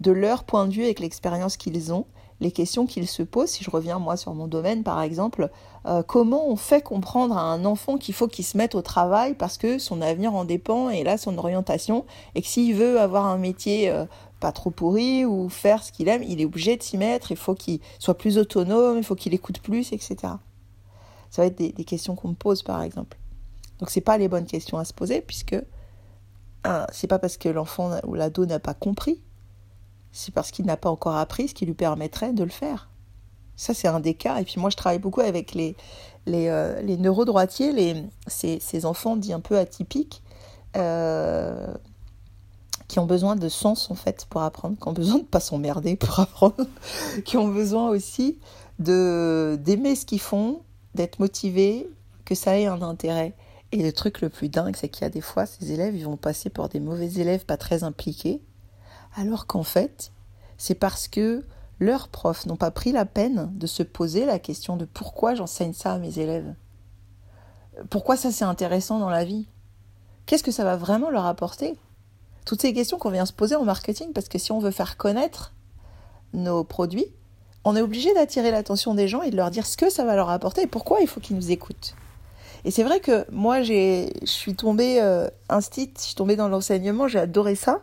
de 0.00 0.10
leur 0.10 0.44
point 0.44 0.66
de 0.66 0.72
vue 0.72 0.84
avec 0.84 1.00
l'expérience 1.00 1.56
qu'ils 1.56 1.92
ont, 1.92 2.06
les 2.40 2.50
questions 2.50 2.84
qu'ils 2.86 3.06
se 3.06 3.22
posent, 3.22 3.50
si 3.50 3.64
je 3.64 3.70
reviens 3.70 3.98
moi 3.98 4.16
sur 4.16 4.34
mon 4.34 4.46
domaine 4.46 4.82
par 4.82 5.00
exemple, 5.00 5.50
euh, 5.86 6.02
comment 6.02 6.48
on 6.48 6.56
fait 6.56 6.82
comprendre 6.82 7.36
à 7.36 7.42
un 7.42 7.64
enfant 7.64 7.96
qu'il 7.96 8.14
faut 8.14 8.26
qu'il 8.26 8.44
se 8.44 8.56
mette 8.56 8.74
au 8.74 8.82
travail 8.82 9.34
parce 9.34 9.56
que 9.56 9.78
son 9.78 10.02
avenir 10.02 10.34
en 10.34 10.44
dépend 10.44 10.90
et 10.90 11.04
là 11.04 11.16
son 11.16 11.38
orientation, 11.38 12.04
et 12.34 12.42
que 12.42 12.48
s'il 12.48 12.74
veut 12.74 13.00
avoir 13.00 13.26
un 13.26 13.38
métier 13.38 13.88
euh, 13.88 14.04
pas 14.40 14.52
trop 14.52 14.70
pourri 14.70 15.24
ou 15.24 15.48
faire 15.48 15.82
ce 15.82 15.92
qu'il 15.92 16.08
aime, 16.08 16.22
il 16.22 16.40
est 16.40 16.44
obligé 16.44 16.76
de 16.76 16.82
s'y 16.82 16.98
mettre, 16.98 17.30
il 17.30 17.36
faut 17.36 17.54
qu'il 17.54 17.80
soit 17.98 18.18
plus 18.18 18.36
autonome, 18.36 18.98
il 18.98 19.04
faut 19.04 19.14
qu'il 19.14 19.32
écoute 19.32 19.60
plus, 19.60 19.92
etc. 19.92 20.34
Ça 21.34 21.42
va 21.42 21.46
être 21.46 21.58
des, 21.58 21.72
questions 21.84 22.14
qu'on 22.14 22.28
me 22.28 22.34
pose 22.34 22.62
par 22.62 22.82
exemple. 22.82 23.18
Donc 23.80 23.90
c'est 23.90 24.00
pas 24.00 24.18
les 24.18 24.28
bonnes 24.28 24.46
questions 24.46 24.78
à 24.78 24.84
se 24.84 24.92
poser 24.92 25.20
puisque 25.20 25.56
c'est 26.92 27.08
pas 27.08 27.18
parce 27.18 27.36
que 27.36 27.48
l'enfant 27.48 27.90
ou 28.04 28.14
l'ado 28.14 28.46
n'a 28.46 28.58
pas 28.58 28.72
compris 28.72 29.20
c'est 30.14 30.32
parce 30.32 30.52
qu'il 30.52 30.64
n'a 30.64 30.76
pas 30.76 30.90
encore 30.90 31.16
appris 31.16 31.48
ce 31.48 31.54
qui 31.54 31.66
lui 31.66 31.74
permettrait 31.74 32.32
de 32.32 32.44
le 32.44 32.50
faire. 32.50 32.88
Ça, 33.56 33.74
c'est 33.74 33.88
un 33.88 33.98
des 33.98 34.14
cas. 34.14 34.40
Et 34.40 34.44
puis 34.44 34.60
moi, 34.60 34.70
je 34.70 34.76
travaille 34.76 35.00
beaucoup 35.00 35.20
avec 35.20 35.54
les, 35.54 35.76
les, 36.26 36.46
euh, 36.46 36.80
neurodroitiers, 36.96 37.72
les, 37.72 38.04
ces, 38.28 38.60
ces, 38.60 38.86
enfants 38.86 39.16
dits 39.16 39.32
un 39.32 39.40
peu 39.40 39.58
atypiques, 39.58 40.22
euh, 40.76 41.66
qui 42.86 43.00
ont 43.00 43.06
besoin 43.06 43.34
de 43.34 43.48
sens, 43.48 43.90
en 43.90 43.96
fait, 43.96 44.26
pour 44.30 44.42
apprendre, 44.42 44.76
qui 44.80 44.88
ont 44.88 44.92
besoin 44.92 45.18
de 45.18 45.24
pas 45.24 45.40
s'emmerder 45.40 45.96
pour 45.96 46.20
apprendre, 46.20 46.64
qui 47.24 47.36
ont 47.36 47.48
besoin 47.48 47.90
aussi 47.90 48.38
de 48.78 49.58
d'aimer 49.60 49.96
ce 49.96 50.06
qu'ils 50.06 50.20
font, 50.20 50.60
d'être 50.94 51.18
motivés, 51.18 51.88
que 52.24 52.34
ça 52.34 52.58
ait 52.58 52.66
un 52.66 52.82
intérêt. 52.82 53.34
Et 53.72 53.82
le 53.82 53.92
truc 53.92 54.20
le 54.20 54.28
plus 54.28 54.48
dingue, 54.48 54.76
c'est 54.76 54.88
qu'il 54.88 55.02
y 55.02 55.06
a 55.06 55.10
des 55.10 55.20
fois, 55.20 55.46
ces 55.46 55.72
élèves, 55.72 55.96
ils 55.96 56.04
vont 56.04 56.16
passer 56.16 56.50
pour 56.50 56.68
des 56.68 56.80
mauvais 56.80 57.12
élèves 57.14 57.44
pas 57.44 57.56
très 57.56 57.82
impliqués, 57.82 58.40
alors 59.16 59.46
qu'en 59.46 59.62
fait, 59.62 60.12
c'est 60.58 60.74
parce 60.74 61.08
que 61.08 61.44
leurs 61.80 62.08
profs 62.08 62.46
n'ont 62.46 62.56
pas 62.56 62.70
pris 62.70 62.92
la 62.92 63.04
peine 63.04 63.50
de 63.54 63.66
se 63.66 63.82
poser 63.82 64.26
la 64.26 64.38
question 64.38 64.76
de 64.76 64.84
pourquoi 64.84 65.34
j'enseigne 65.34 65.72
ça 65.72 65.92
à 65.92 65.98
mes 65.98 66.18
élèves. 66.18 66.54
Pourquoi 67.90 68.16
ça 68.16 68.30
c'est 68.30 68.44
intéressant 68.44 69.00
dans 69.00 69.10
la 69.10 69.24
vie? 69.24 69.48
Qu'est-ce 70.26 70.44
que 70.44 70.52
ça 70.52 70.64
va 70.64 70.76
vraiment 70.76 71.10
leur 71.10 71.26
apporter? 71.26 71.76
Toutes 72.46 72.62
ces 72.62 72.72
questions 72.72 72.98
qu'on 72.98 73.10
vient 73.10 73.26
se 73.26 73.32
poser 73.32 73.56
en 73.56 73.64
marketing, 73.64 74.12
parce 74.12 74.28
que 74.28 74.38
si 74.38 74.52
on 74.52 74.60
veut 74.60 74.70
faire 74.70 74.96
connaître 74.96 75.52
nos 76.32 76.62
produits, 76.62 77.06
on 77.64 77.76
est 77.76 77.80
obligé 77.80 78.12
d'attirer 78.14 78.50
l'attention 78.50 78.94
des 78.94 79.08
gens 79.08 79.22
et 79.22 79.30
de 79.30 79.36
leur 79.36 79.50
dire 79.50 79.66
ce 79.66 79.76
que 79.76 79.90
ça 79.90 80.04
va 80.04 80.16
leur 80.16 80.30
apporter 80.30 80.62
et 80.62 80.66
pourquoi 80.66 81.00
il 81.00 81.06
faut 81.06 81.20
qu'ils 81.20 81.36
nous 81.36 81.50
écoutent. 81.50 81.94
Et 82.64 82.70
c'est 82.70 82.82
vrai 82.82 83.00
que 83.00 83.26
moi, 83.30 83.62
je 83.62 84.08
suis 84.24 84.54
tombée 84.54 85.00
euh, 85.00 85.28
je 85.50 85.88
suis 85.98 86.14
tombée 86.14 86.36
dans 86.36 86.48
l'enseignement, 86.48 87.08
j'ai 87.08 87.18
adoré 87.18 87.54
ça 87.54 87.80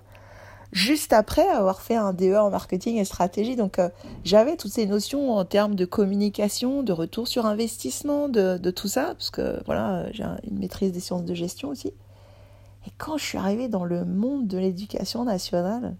juste 0.71 1.11
après 1.11 1.47
avoir 1.47 1.81
fait 1.81 1.95
un 1.95 2.13
DE 2.13 2.33
en 2.35 2.49
marketing 2.49 2.97
et 2.97 3.05
stratégie. 3.05 3.55
Donc 3.55 3.79
euh, 3.79 3.89
j'avais 4.23 4.55
toutes 4.55 4.71
ces 4.71 4.85
notions 4.85 5.33
en 5.33 5.45
termes 5.45 5.75
de 5.75 5.85
communication, 5.85 6.83
de 6.83 6.93
retour 6.93 7.27
sur 7.27 7.45
investissement, 7.45 8.29
de, 8.29 8.57
de 8.57 8.71
tout 8.71 8.87
ça, 8.87 9.13
parce 9.17 9.29
que 9.29 9.61
voilà, 9.65 10.11
j'ai 10.11 10.23
une 10.49 10.59
maîtrise 10.59 10.91
des 10.91 10.99
sciences 10.99 11.25
de 11.25 11.33
gestion 11.33 11.69
aussi. 11.69 11.93
Et 12.87 12.91
quand 12.97 13.17
je 13.17 13.25
suis 13.25 13.37
arrivée 13.37 13.67
dans 13.67 13.83
le 13.83 14.05
monde 14.05 14.47
de 14.47 14.57
l'éducation 14.57 15.23
nationale, 15.23 15.95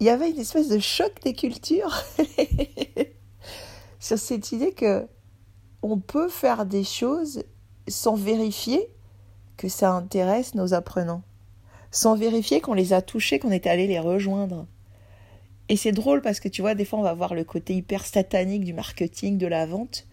il 0.00 0.06
y 0.06 0.10
avait 0.10 0.30
une 0.30 0.40
espèce 0.40 0.68
de 0.68 0.78
choc 0.78 1.12
des 1.22 1.32
cultures 1.32 2.02
sur 3.98 4.18
cette 4.18 4.52
idée 4.52 4.72
que 4.72 5.06
on 5.82 5.98
peut 5.98 6.28
faire 6.28 6.66
des 6.66 6.84
choses 6.84 7.44
sans 7.88 8.14
vérifier 8.14 8.88
que 9.56 9.68
ça 9.68 9.92
intéresse 9.92 10.54
nos 10.54 10.74
apprenants 10.74 11.22
sans 11.96 12.14
vérifier 12.14 12.60
qu'on 12.60 12.74
les 12.74 12.92
a 12.92 13.00
touchés, 13.00 13.38
qu'on 13.38 13.50
était 13.50 13.70
allé 13.70 13.86
les 13.86 13.98
rejoindre. 13.98 14.66
Et 15.68 15.76
c'est 15.76 15.92
drôle 15.92 16.20
parce 16.20 16.40
que 16.40 16.48
tu 16.48 16.60
vois, 16.60 16.74
des 16.74 16.84
fois, 16.84 16.98
on 16.98 17.02
va 17.02 17.14
voir 17.14 17.34
le 17.34 17.42
côté 17.42 17.74
hyper 17.74 18.04
satanique 18.04 18.64
du 18.64 18.74
marketing, 18.74 19.38
de 19.38 19.46
la 19.46 19.66
vente. 19.66 20.06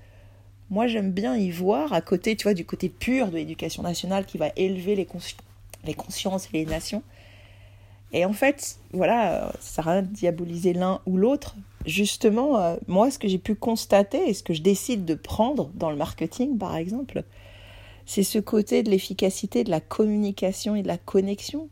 Moi, 0.70 0.88
j'aime 0.88 1.12
bien 1.12 1.36
y 1.36 1.52
voir, 1.52 1.92
à 1.92 2.02
côté, 2.02 2.36
tu 2.36 2.44
vois, 2.44 2.54
du 2.54 2.66
côté 2.66 2.90
pur 2.90 3.28
de 3.28 3.36
l'éducation 3.36 3.84
nationale 3.84 4.26
qui 4.26 4.38
va 4.38 4.50
élever 4.56 4.96
les, 4.96 5.08
les 5.84 5.94
consciences 5.94 6.48
et 6.54 6.60
les 6.60 6.66
nations. 6.66 7.04
Et 8.14 8.26
en 8.26 8.34
fait, 8.34 8.78
voilà, 8.94 9.52
ça 9.60 9.76
sert 9.76 9.88
à 9.88 9.92
rien 9.94 10.02
de 10.04 10.14
diaboliser 10.14 10.74
l'un 10.74 11.02
ou 11.08 11.18
l'autre. 11.18 11.56
Justement, 11.86 12.60
euh, 12.60 12.76
moi, 12.88 13.10
ce 13.10 13.18
que 13.18 13.28
j'ai 13.28 13.40
pu 13.40 13.56
constater 13.56 14.30
et 14.30 14.34
ce 14.34 14.44
que 14.44 14.54
je 14.54 14.62
décide 14.62 15.04
de 15.04 15.16
prendre 15.16 15.72
dans 15.74 15.90
le 15.90 15.98
marketing, 15.98 16.58
par 16.58 16.76
exemple, 16.76 17.24
c'est 18.06 18.24
ce 18.24 18.38
côté 18.40 18.84
de 18.84 18.92
l'efficacité 18.92 19.64
de 19.64 19.72
la 19.72 19.82
communication 19.82 20.76
et 20.76 20.84
de 20.84 20.88
la 20.88 20.98
connexion. 20.98 21.70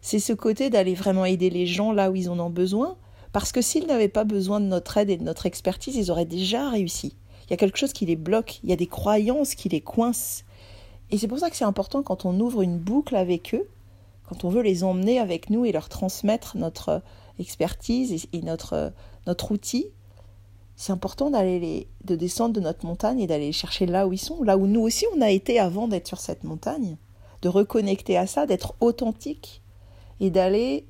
C'est 0.00 0.20
ce 0.20 0.32
côté 0.32 0.70
d'aller 0.70 0.94
vraiment 0.94 1.24
aider 1.24 1.50
les 1.50 1.66
gens 1.66 1.92
là 1.92 2.10
où 2.10 2.16
ils 2.16 2.30
en 2.30 2.38
ont 2.38 2.50
besoin, 2.50 2.96
parce 3.32 3.50
que 3.50 3.60
s'ils 3.60 3.86
n'avaient 3.86 4.08
pas 4.08 4.24
besoin 4.24 4.60
de 4.60 4.66
notre 4.66 4.96
aide 4.96 5.10
et 5.10 5.16
de 5.16 5.24
notre 5.24 5.46
expertise, 5.46 5.96
ils 5.96 6.10
auraient 6.10 6.24
déjà 6.24 6.70
réussi. 6.70 7.16
Il 7.46 7.50
y 7.50 7.54
a 7.54 7.56
quelque 7.56 7.78
chose 7.78 7.92
qui 7.92 8.06
les 8.06 8.16
bloque, 8.16 8.60
il 8.62 8.70
y 8.70 8.72
a 8.72 8.76
des 8.76 8.86
croyances 8.86 9.56
qui 9.56 9.68
les 9.68 9.80
coincent. 9.80 10.44
Et 11.10 11.18
c'est 11.18 11.28
pour 11.28 11.40
ça 11.40 11.50
que 11.50 11.56
c'est 11.56 11.64
important 11.64 12.02
quand 12.02 12.24
on 12.24 12.38
ouvre 12.38 12.62
une 12.62 12.78
boucle 12.78 13.16
avec 13.16 13.54
eux, 13.54 13.66
quand 14.32 14.46
on 14.46 14.48
veut 14.48 14.62
les 14.62 14.82
emmener 14.82 15.18
avec 15.18 15.50
nous 15.50 15.66
et 15.66 15.72
leur 15.72 15.90
transmettre 15.90 16.56
notre 16.56 17.02
expertise 17.38 18.26
et 18.32 18.40
notre, 18.40 18.94
notre 19.26 19.52
outil, 19.52 19.88
c'est 20.74 20.90
important 20.90 21.28
d'aller 21.28 21.60
les, 21.60 21.86
de 22.04 22.16
descendre 22.16 22.54
de 22.54 22.60
notre 22.60 22.86
montagne 22.86 23.20
et 23.20 23.26
d'aller 23.26 23.52
chercher 23.52 23.84
là 23.84 24.06
où 24.06 24.14
ils 24.14 24.18
sont, 24.18 24.42
là 24.42 24.56
où 24.56 24.66
nous 24.66 24.80
aussi 24.80 25.04
on 25.14 25.20
a 25.20 25.30
été 25.30 25.58
avant 25.58 25.86
d'être 25.86 26.08
sur 26.08 26.18
cette 26.18 26.44
montagne, 26.44 26.96
de 27.42 27.50
reconnecter 27.50 28.16
à 28.16 28.26
ça, 28.26 28.46
d'être 28.46 28.74
authentique 28.80 29.60
et 30.18 30.30
d'aller 30.30 30.86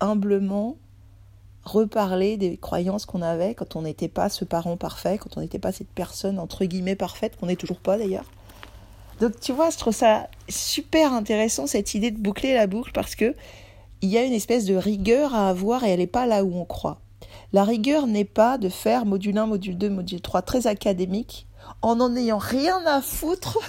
humblement 0.00 0.76
reparler 1.62 2.36
des 2.36 2.56
croyances 2.56 3.06
qu'on 3.06 3.22
avait 3.22 3.54
quand 3.54 3.76
on 3.76 3.82
n'était 3.82 4.08
pas 4.08 4.28
ce 4.28 4.44
parent 4.44 4.76
parfait, 4.76 5.18
quand 5.18 5.36
on 5.36 5.40
n'était 5.40 5.60
pas 5.60 5.70
cette 5.70 5.90
personne 5.90 6.40
entre 6.40 6.64
guillemets 6.64 6.96
parfaite, 6.96 7.36
qu'on 7.36 7.46
n'est 7.46 7.54
toujours 7.54 7.78
pas 7.78 7.96
d'ailleurs. 7.96 8.28
Donc 9.22 9.38
tu 9.38 9.52
vois, 9.52 9.70
je 9.70 9.78
trouve 9.78 9.94
ça 9.94 10.26
super 10.48 11.12
intéressant 11.12 11.68
cette 11.68 11.94
idée 11.94 12.10
de 12.10 12.18
boucler 12.18 12.54
la 12.54 12.66
boucle 12.66 12.90
parce 12.92 13.14
que 13.14 13.36
il 14.00 14.08
y 14.08 14.18
a 14.18 14.24
une 14.24 14.32
espèce 14.32 14.64
de 14.64 14.74
rigueur 14.74 15.32
à 15.32 15.48
avoir 15.48 15.84
et 15.84 15.90
elle 15.90 16.00
n'est 16.00 16.08
pas 16.08 16.26
là 16.26 16.42
où 16.42 16.52
on 16.56 16.64
croit. 16.64 16.98
La 17.52 17.62
rigueur 17.62 18.08
n'est 18.08 18.24
pas 18.24 18.58
de 18.58 18.68
faire 18.68 19.06
module 19.06 19.38
1, 19.38 19.46
module 19.46 19.78
2, 19.78 19.90
module 19.90 20.20
3 20.20 20.42
très 20.42 20.66
académique 20.66 21.46
en 21.82 21.94
n'en 21.94 22.16
ayant 22.16 22.38
rien 22.38 22.84
à 22.84 23.00
foutre. 23.00 23.60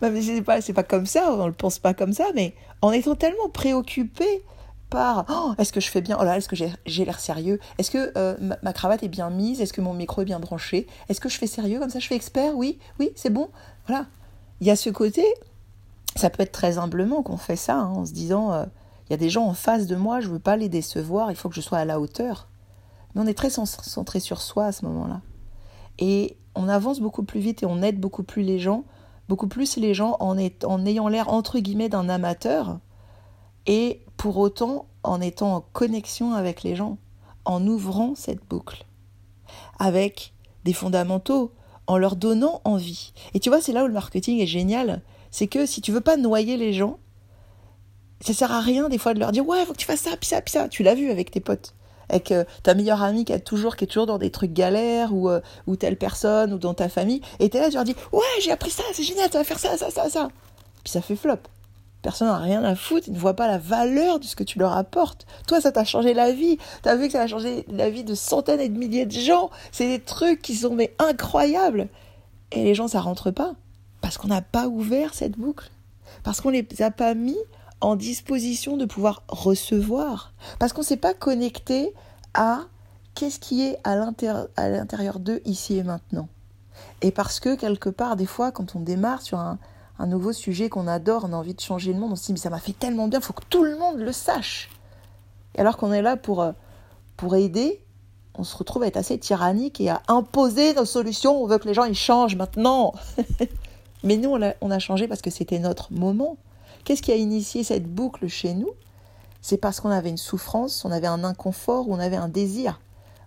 c'est 0.00 0.42
pas, 0.42 0.60
c'est 0.60 0.72
pas 0.72 0.84
comme 0.84 1.06
ça, 1.06 1.34
on 1.36 1.48
le 1.48 1.52
pense 1.52 1.80
pas 1.80 1.92
comme 1.92 2.12
ça, 2.12 2.26
mais 2.36 2.54
en 2.82 2.92
étant 2.92 3.16
tellement 3.16 3.48
préoccupé 3.48 4.44
par 4.90 5.24
oh, 5.30 5.54
est-ce 5.58 5.72
que 5.72 5.80
je 5.80 5.88
fais 5.88 6.00
bien? 6.00 6.18
Oh 6.20 6.24
là, 6.24 6.36
est-ce 6.36 6.48
que 6.48 6.56
j'ai 6.56 7.04
l'air 7.04 7.20
sérieux? 7.20 7.58
Est-ce 7.78 7.90
que 7.90 8.12
euh, 8.18 8.36
ma, 8.62 8.72
cravate 8.72 9.02
est 9.02 9.08
bien 9.08 9.30
mise? 9.30 9.60
Est-ce 9.60 9.72
que 9.72 9.80
mon 9.80 9.94
micro 9.94 10.22
est 10.22 10.24
bien 10.26 10.40
branché? 10.40 10.86
Est-ce 11.08 11.20
que 11.20 11.28
je 11.28 11.38
fais 11.38 11.46
sérieux 11.46 11.78
comme 11.78 11.90
ça? 11.90 12.00
Je 12.00 12.08
fais 12.08 12.16
expert? 12.16 12.56
Oui, 12.56 12.78
oui, 12.98 13.10
c'est 13.14 13.30
bon. 13.30 13.48
Il 14.60 14.66
y 14.66 14.70
a 14.70 14.76
ce 14.76 14.90
côté, 14.90 15.24
ça 16.16 16.30
peut 16.30 16.42
être 16.42 16.52
très 16.52 16.78
humblement 16.78 17.22
qu'on 17.22 17.36
fait 17.36 17.56
ça, 17.56 17.76
hein, 17.76 17.88
en 17.88 18.06
se 18.06 18.12
disant 18.12 18.52
euh, 18.52 18.64
il 19.08 19.12
y 19.12 19.14
a 19.14 19.16
des 19.16 19.30
gens 19.30 19.46
en 19.46 19.54
face 19.54 19.86
de 19.86 19.96
moi, 19.96 20.20
je 20.20 20.28
ne 20.28 20.34
veux 20.34 20.38
pas 20.38 20.56
les 20.56 20.68
décevoir, 20.68 21.30
il 21.30 21.36
faut 21.36 21.48
que 21.48 21.54
je 21.54 21.60
sois 21.60 21.78
à 21.78 21.84
la 21.84 22.00
hauteur. 22.00 22.48
Mais 23.14 23.22
on 23.22 23.26
est 23.26 23.34
très 23.34 23.50
centré 23.50 24.20
sur 24.20 24.40
soi 24.40 24.66
à 24.66 24.72
ce 24.72 24.84
moment-là. 24.84 25.20
Et 25.98 26.36
on 26.54 26.68
avance 26.68 27.00
beaucoup 27.00 27.24
plus 27.24 27.40
vite 27.40 27.62
et 27.62 27.66
on 27.66 27.82
aide 27.82 27.98
beaucoup 27.98 28.22
plus 28.22 28.42
les 28.42 28.58
gens, 28.58 28.84
beaucoup 29.28 29.48
plus 29.48 29.76
les 29.76 29.94
gens 29.94 30.16
en, 30.20 30.36
en 30.64 30.86
ayant 30.86 31.08
l'air 31.08 31.32
entre 31.32 31.58
guillemets 31.58 31.88
d'un 31.88 32.08
amateur 32.08 32.78
et 33.66 34.02
pour 34.16 34.38
autant 34.38 34.86
en 35.02 35.20
étant 35.20 35.56
en 35.56 35.60
connexion 35.60 36.34
avec 36.34 36.62
les 36.62 36.76
gens, 36.76 36.98
en 37.44 37.66
ouvrant 37.66 38.14
cette 38.14 38.44
boucle, 38.48 38.84
avec 39.78 40.34
des 40.64 40.72
fondamentaux, 40.72 41.52
en 41.90 41.98
leur 41.98 42.14
donnant 42.14 42.60
envie. 42.62 43.12
Et 43.34 43.40
tu 43.40 43.48
vois, 43.48 43.60
c'est 43.60 43.72
là 43.72 43.82
où 43.82 43.88
le 43.88 43.92
marketing 43.92 44.38
est 44.38 44.46
génial, 44.46 45.02
c'est 45.32 45.48
que 45.48 45.66
si 45.66 45.80
tu 45.80 45.90
veux 45.90 46.00
pas 46.00 46.16
noyer 46.16 46.56
les 46.56 46.72
gens, 46.72 47.00
ça 48.20 48.32
sert 48.32 48.52
à 48.52 48.60
rien 48.60 48.88
des 48.88 48.96
fois 48.96 49.12
de 49.12 49.18
leur 49.18 49.32
dire 49.32 49.44
ouais, 49.44 49.64
faut 49.64 49.72
que 49.72 49.78
tu 49.78 49.86
fasses 49.86 50.02
ça, 50.02 50.16
puis 50.16 50.28
ça, 50.28 50.40
puis 50.40 50.52
ça. 50.52 50.68
Tu 50.68 50.84
l'as 50.84 50.94
vu 50.94 51.10
avec 51.10 51.32
tes 51.32 51.40
potes, 51.40 51.74
avec 52.08 52.30
euh, 52.30 52.44
ta 52.62 52.74
meilleure 52.74 53.02
amie 53.02 53.24
qui, 53.24 53.32
a 53.32 53.40
toujours, 53.40 53.74
qui 53.74 53.84
est 53.84 53.86
toujours 53.88 54.06
dans 54.06 54.18
des 54.18 54.30
trucs 54.30 54.52
galères 54.52 55.12
ou, 55.12 55.28
euh, 55.28 55.40
ou 55.66 55.74
telle 55.74 55.96
personne 55.96 56.52
ou 56.52 56.58
dans 56.58 56.74
ta 56.74 56.88
famille. 56.88 57.22
Et 57.40 57.46
es 57.46 57.60
là, 57.60 57.68
tu 57.70 57.74
leur 57.74 57.84
dis 57.84 57.96
ouais, 58.12 58.22
j'ai 58.40 58.52
appris 58.52 58.70
ça, 58.70 58.84
c'est 58.92 59.02
génial, 59.02 59.28
tu 59.28 59.36
vas 59.36 59.42
faire 59.42 59.58
ça, 59.58 59.76
ça, 59.76 59.90
ça, 59.90 60.08
ça. 60.08 60.28
Puis 60.84 60.92
ça 60.92 61.02
fait 61.02 61.16
flop. 61.16 61.38
Personne 62.02 62.28
n'a 62.28 62.38
rien 62.38 62.64
à 62.64 62.74
foutre, 62.74 63.08
ils 63.08 63.12
ne 63.12 63.18
voient 63.18 63.36
pas 63.36 63.46
la 63.46 63.58
valeur 63.58 64.20
de 64.20 64.24
ce 64.24 64.34
que 64.34 64.44
tu 64.44 64.58
leur 64.58 64.74
apportes. 64.76 65.26
Toi, 65.46 65.60
ça 65.60 65.70
t'a 65.70 65.84
changé 65.84 66.14
la 66.14 66.32
vie. 66.32 66.56
Tu 66.82 66.88
as 66.88 66.96
vu 66.96 67.06
que 67.06 67.12
ça 67.12 67.22
a 67.22 67.26
changé 67.26 67.66
la 67.68 67.90
vie 67.90 68.04
de 68.04 68.14
centaines 68.14 68.60
et 68.60 68.70
de 68.70 68.78
milliers 68.78 69.04
de 69.04 69.12
gens. 69.12 69.50
C'est 69.70 69.86
des 69.86 70.00
trucs 70.00 70.40
qui 70.40 70.54
sont 70.54 70.74
mais 70.74 70.94
incroyables. 70.98 71.88
Et 72.52 72.64
les 72.64 72.74
gens, 72.74 72.88
ça 72.88 73.00
rentre 73.00 73.30
pas. 73.30 73.54
Parce 74.00 74.16
qu'on 74.16 74.28
n'a 74.28 74.40
pas 74.40 74.66
ouvert 74.66 75.12
cette 75.12 75.36
boucle. 75.36 75.70
Parce 76.22 76.40
qu'on 76.40 76.50
les 76.50 76.66
a 76.80 76.90
pas 76.90 77.14
mis 77.14 77.38
en 77.82 77.96
disposition 77.96 78.78
de 78.78 78.86
pouvoir 78.86 79.22
recevoir. 79.28 80.32
Parce 80.58 80.72
qu'on 80.72 80.80
ne 80.80 80.86
s'est 80.86 80.96
pas 80.96 81.14
connecté 81.14 81.92
à 82.32 82.62
qu'est-ce 83.14 83.40
qui 83.40 83.62
est 83.62 83.78
à 83.84 83.94
l'intérieur 83.96 85.18
d'eux 85.18 85.42
ici 85.44 85.76
et 85.76 85.82
maintenant. 85.82 86.28
Et 87.02 87.10
parce 87.10 87.40
que 87.40 87.54
quelque 87.56 87.90
part, 87.90 88.16
des 88.16 88.26
fois, 88.26 88.52
quand 88.52 88.74
on 88.74 88.80
démarre 88.80 89.20
sur 89.20 89.38
un, 89.38 89.58
un 90.00 90.06
nouveau 90.06 90.32
sujet 90.32 90.70
qu'on 90.70 90.86
adore, 90.86 91.26
on 91.28 91.32
a 91.34 91.36
envie 91.36 91.54
de 91.54 91.60
changer 91.60 91.92
le 91.92 91.98
monde, 91.98 92.12
on 92.12 92.16
se 92.16 92.24
dit 92.26 92.32
mais 92.32 92.38
ça 92.38 92.48
m'a 92.48 92.58
fait 92.58 92.72
tellement 92.72 93.06
bien, 93.06 93.18
il 93.18 93.24
faut 93.24 93.34
que 93.34 93.44
tout 93.50 93.62
le 93.62 93.76
monde 93.76 93.98
le 93.98 94.12
sache. 94.12 94.70
Et 95.54 95.60
alors 95.60 95.76
qu'on 95.76 95.92
est 95.92 96.00
là 96.00 96.16
pour, 96.16 96.40
euh, 96.40 96.52
pour 97.18 97.36
aider, 97.36 97.84
on 98.34 98.42
se 98.42 98.56
retrouve 98.56 98.82
à 98.82 98.86
être 98.86 98.96
assez 98.96 99.18
tyrannique 99.18 99.78
et 99.78 99.90
à 99.90 100.00
imposer 100.08 100.72
nos 100.72 100.86
solutions, 100.86 101.42
on 101.42 101.46
veut 101.46 101.58
que 101.58 101.68
les 101.68 101.74
gens 101.74 101.84
ils 101.84 101.94
changent 101.94 102.36
maintenant. 102.36 102.94
mais 104.02 104.16
nous, 104.16 104.30
on 104.30 104.40
a, 104.40 104.54
on 104.62 104.70
a 104.70 104.78
changé 104.78 105.06
parce 105.06 105.20
que 105.20 105.30
c'était 105.30 105.58
notre 105.58 105.92
moment. 105.92 106.38
Qu'est-ce 106.84 107.02
qui 107.02 107.12
a 107.12 107.16
initié 107.16 107.62
cette 107.62 107.86
boucle 107.86 108.26
chez 108.26 108.54
nous? 108.54 108.70
C'est 109.42 109.58
parce 109.58 109.80
qu'on 109.80 109.90
avait 109.90 110.08
une 110.08 110.16
souffrance, 110.16 110.82
on 110.86 110.90
avait 110.90 111.08
un 111.08 111.24
inconfort, 111.24 111.90
on 111.90 111.98
avait 111.98 112.16
un 112.16 112.28
désir. 112.28 112.80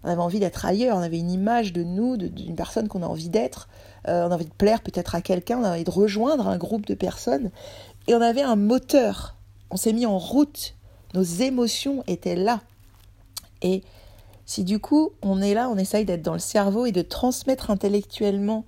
On 0.03 0.10
avait 0.10 0.22
envie 0.22 0.39
d'être 0.39 0.65
ailleurs, 0.65 0.98
on 0.98 1.01
avait 1.01 1.19
une 1.19 1.31
image 1.31 1.72
de 1.74 1.83
nous, 1.83 2.17
d'une 2.17 2.55
personne 2.55 2.88
qu'on 2.88 3.03
a 3.03 3.07
envie 3.07 3.29
d'être, 3.29 3.69
euh, 4.07 4.27
on 4.27 4.31
a 4.31 4.36
envie 4.36 4.45
de 4.45 4.53
plaire 4.53 4.81
peut-être 4.81 5.15
à 5.15 5.22
quelqu'un, 5.22 5.60
on 5.60 5.63
a 5.63 5.72
envie 5.72 5.83
de 5.83 5.91
rejoindre 5.91 6.48
un 6.48 6.57
groupe 6.57 6.86
de 6.86 6.93
personnes. 6.93 7.51
Et 8.07 8.15
on 8.15 8.22
avait 8.22 8.41
un 8.41 8.57
moteur, 8.57 9.36
on 9.72 9.77
s'est 9.77 9.93
mis 9.93 10.05
en 10.05 10.17
route, 10.17 10.75
nos 11.13 11.24
émotions 11.24 12.03
étaient 12.07 12.36
là. 12.36 12.62
Et 13.62 13.83
si 14.45 14.65
du 14.65 14.79
coup 14.79 15.12
on 15.22 15.41
est 15.41 15.53
là, 15.53 15.69
on 15.69 15.77
essaye 15.77 16.03
d'être 16.03 16.22
dans 16.22 16.33
le 16.33 16.39
cerveau 16.39 16.86
et 16.86 16.91
de 16.91 17.01
transmettre 17.01 17.72
intellectuellement 17.72 18.65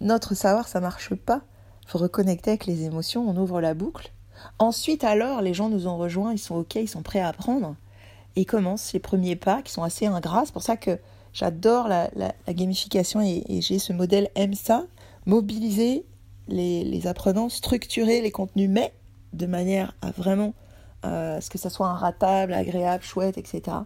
notre 0.00 0.34
savoir, 0.34 0.68
ça 0.68 0.80
marche 0.80 1.14
pas. 1.14 1.40
Il 1.84 1.90
faut 1.90 1.98
reconnecter 1.98 2.50
avec 2.50 2.66
les 2.66 2.84
émotions, 2.84 3.26
on 3.26 3.36
ouvre 3.36 3.60
la 3.60 3.72
boucle. 3.72 4.12
Ensuite 4.58 5.04
alors, 5.04 5.40
les 5.40 5.54
gens 5.54 5.68
nous 5.68 5.86
ont 5.86 5.96
rejoints, 5.96 6.32
ils 6.32 6.38
sont 6.38 6.56
ok, 6.56 6.74
ils 6.74 6.88
sont 6.88 7.02
prêts 7.02 7.20
à 7.20 7.28
apprendre. 7.28 7.76
Et 8.36 8.42
ils 8.42 8.46
commencent 8.46 8.92
les 8.92 9.00
premiers 9.00 9.36
pas 9.36 9.62
qui 9.62 9.72
sont 9.72 9.82
assez 9.82 10.06
ingrats. 10.06 10.44
C'est 10.44 10.52
pour 10.52 10.62
ça 10.62 10.76
que 10.76 10.98
J'adore 11.36 11.88
la, 11.88 12.08
gamification 12.48 13.20
et, 13.20 13.44
j'ai 13.60 13.78
ce 13.78 13.92
modèle 13.92 14.30
MSA, 14.38 14.86
mobiliser 15.26 16.06
les, 16.48 17.06
apprenants, 17.06 17.50
structurer 17.50 18.22
les 18.22 18.30
contenus, 18.30 18.70
mais 18.70 18.94
de 19.34 19.44
manière 19.44 19.94
à 20.00 20.12
vraiment 20.12 20.54
euh, 21.04 21.38
ce 21.42 21.50
que 21.50 21.58
ça 21.58 21.68
soit 21.68 21.88
un 21.88 21.94
ratable, 21.94 22.54
agréable, 22.54 23.04
chouette, 23.04 23.36
etc. 23.36 23.76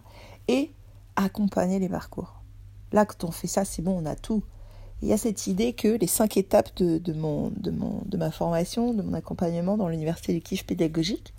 Et 0.47 0.71
accompagner 1.17 1.81
les 1.81 1.89
parcours. 1.89 2.41
Là, 2.93 3.05
quand 3.05 3.25
on 3.25 3.33
fait 3.33 3.49
ça, 3.49 3.65
c'est 3.65 3.83
bon, 3.83 4.01
on 4.01 4.07
a 4.07 4.15
tout. 4.15 4.45
Il 5.03 5.09
y 5.09 5.13
a 5.13 5.17
cette 5.17 5.49
idée 5.49 5.73
que 5.73 5.89
les 5.89 6.07
cinq 6.07 6.37
étapes 6.37 6.77
de, 6.77 7.13
mon, 7.13 7.51
de, 7.57 7.73
mon, 7.73 8.03
de 8.07 8.17
ma 8.17 8.31
formation, 8.31 8.95
de 8.95 9.03
mon 9.03 9.15
accompagnement 9.15 9.77
dans 9.77 9.89
l'université 9.89 10.35
du 10.35 10.41
kiff 10.41 10.65
pédagogique, 10.65 11.35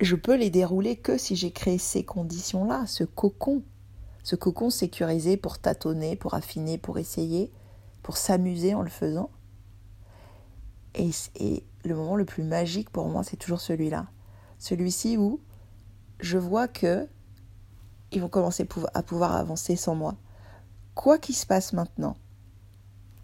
je 0.00 0.16
peux 0.16 0.36
les 0.36 0.50
dérouler 0.50 0.96
que 0.96 1.18
si 1.18 1.36
j'ai 1.36 1.52
créé 1.52 1.78
ces 1.78 2.04
conditions-là, 2.04 2.86
ce 2.86 3.04
cocon 3.04 3.62
ce 4.26 4.34
cocon 4.34 4.70
sécurisé 4.70 5.36
pour 5.36 5.60
tâtonner, 5.60 6.16
pour 6.16 6.34
affiner, 6.34 6.78
pour 6.78 6.98
essayer, 6.98 7.52
pour 8.02 8.16
s'amuser 8.16 8.74
en 8.74 8.82
le 8.82 8.90
faisant. 8.90 9.30
Et, 10.96 11.12
le 11.84 11.94
moment 11.94 12.16
le 12.16 12.24
plus 12.24 12.42
magique 12.42 12.90
pour 12.90 13.06
moi, 13.06 13.22
c'est 13.22 13.36
toujours 13.36 13.60
celui-là. 13.60 14.08
Celui-ci 14.58 15.16
où 15.16 15.40
je 16.18 16.38
vois 16.38 16.66
que 16.66 17.06
ils 18.10 18.20
vont 18.20 18.28
commencer 18.28 18.66
à 18.94 19.02
pouvoir 19.04 19.36
avancer 19.36 19.76
sans 19.76 19.94
moi. 19.94 20.16
Quoi 20.96 21.18
qu'il 21.18 21.36
se 21.36 21.46
passe 21.46 21.72
maintenant, 21.72 22.16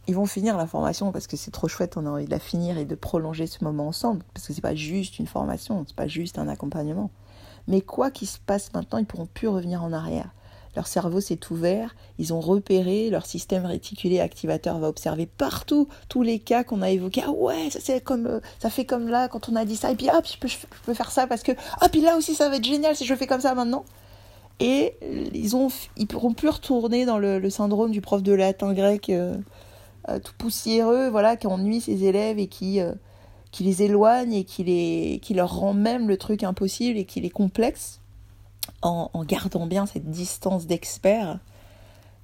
ils 0.08 0.14
vont 0.14 0.26
finir 0.26 0.56
la 0.56 0.66
formation 0.66 1.12
parce 1.12 1.26
que 1.26 1.36
c'est 1.36 1.50
trop 1.50 1.68
chouette, 1.68 1.96
on 1.96 2.06
a 2.06 2.10
envie 2.10 2.24
de 2.24 2.30
la 2.30 2.40
finir 2.40 2.78
et 2.78 2.84
de 2.84 2.94
prolonger 2.94 3.46
ce 3.46 3.62
moment 3.62 3.88
ensemble. 3.88 4.24
Parce 4.34 4.46
que 4.46 4.52
c'est 4.52 4.60
pas 4.60 4.74
juste 4.74 5.18
une 5.18 5.26
formation, 5.26 5.84
c'est 5.86 5.96
pas 5.96 6.08
juste 6.08 6.38
un 6.38 6.48
accompagnement. 6.48 7.10
Mais 7.68 7.80
quoi 7.80 8.10
qu'il 8.10 8.26
se 8.26 8.38
passe 8.38 8.72
maintenant, 8.74 8.98
ils 8.98 9.06
pourront 9.06 9.28
plus 9.32 9.48
revenir 9.48 9.82
en 9.82 9.92
arrière. 9.92 10.30
leur 10.74 10.86
cerveau 10.86 11.20
s'est 11.20 11.38
ouvert, 11.50 11.94
ils 12.18 12.32
ont 12.32 12.40
repéré, 12.40 13.10
leur 13.10 13.26
système 13.26 13.66
réticulé 13.66 14.20
activateur 14.20 14.78
va 14.78 14.88
observer 14.88 15.26
partout 15.26 15.86
tous 16.08 16.22
les 16.22 16.38
cas 16.38 16.64
qu'on 16.64 16.82
a 16.82 16.90
évoqués. 16.90 17.22
Ah 17.24 17.30
ouais, 17.30 17.70
ça 17.70 17.78
c'est 17.80 18.00
comme 18.00 18.26
euh, 18.26 18.40
ça 18.58 18.70
fait 18.70 18.86
comme 18.86 19.06
là 19.06 19.28
quand 19.28 19.50
on 19.50 19.56
a 19.56 19.64
dit 19.66 19.76
ça 19.76 19.92
et 19.92 19.96
puis 19.96 20.08
hop, 20.08 20.26
je 20.26 20.56
peux, 20.84 20.94
faire 20.94 21.10
ça 21.10 21.26
parce 21.26 21.42
que 21.42 21.52
ah 21.80 21.88
puis 21.90 22.00
là 22.00 22.16
aussi 22.16 22.34
ça 22.34 22.48
va 22.48 22.56
être 22.56 22.64
génial 22.64 22.96
si 22.96 23.04
je 23.04 23.14
fais 23.14 23.26
comme 23.26 23.42
ça 23.42 23.54
maintenant. 23.54 23.84
Et 24.60 24.96
ils 25.34 25.56
ont 25.56 25.68
ils 25.96 26.06
pourront 26.06 26.32
plus 26.32 26.48
retourner 26.48 27.04
dans 27.04 27.18
le, 27.18 27.50
syndrome 27.50 27.90
du 27.90 28.00
prof 28.00 28.22
de 28.22 28.32
latin 28.32 28.72
grec 28.72 29.10
euh, 29.10 29.36
euh, 29.36 29.36
tout 30.22 30.32
poussiéreux, 30.38 31.08
voilà, 31.08 31.36
qui 31.36 31.46
ennuie 31.46 31.80
ses 31.80 32.04
élèves 32.04 32.38
et 32.38 32.48
qui 32.48 32.80
qui 33.50 33.64
les 33.64 33.82
éloigne 33.82 34.32
et 34.32 34.44
qui 34.44 34.64
les 34.64 35.20
qui 35.22 35.34
leur 35.34 35.54
rend 35.54 35.74
même 35.74 36.08
le 36.08 36.16
truc 36.16 36.42
impossible 36.42 36.98
et 36.98 37.04
qui 37.04 37.20
les 37.20 37.30
complexe 37.30 38.00
en, 38.82 39.24
gardant 39.24 39.66
bien 39.66 39.86
cette 39.86 40.10
distance 40.10 40.66
d'expert. 40.66 41.38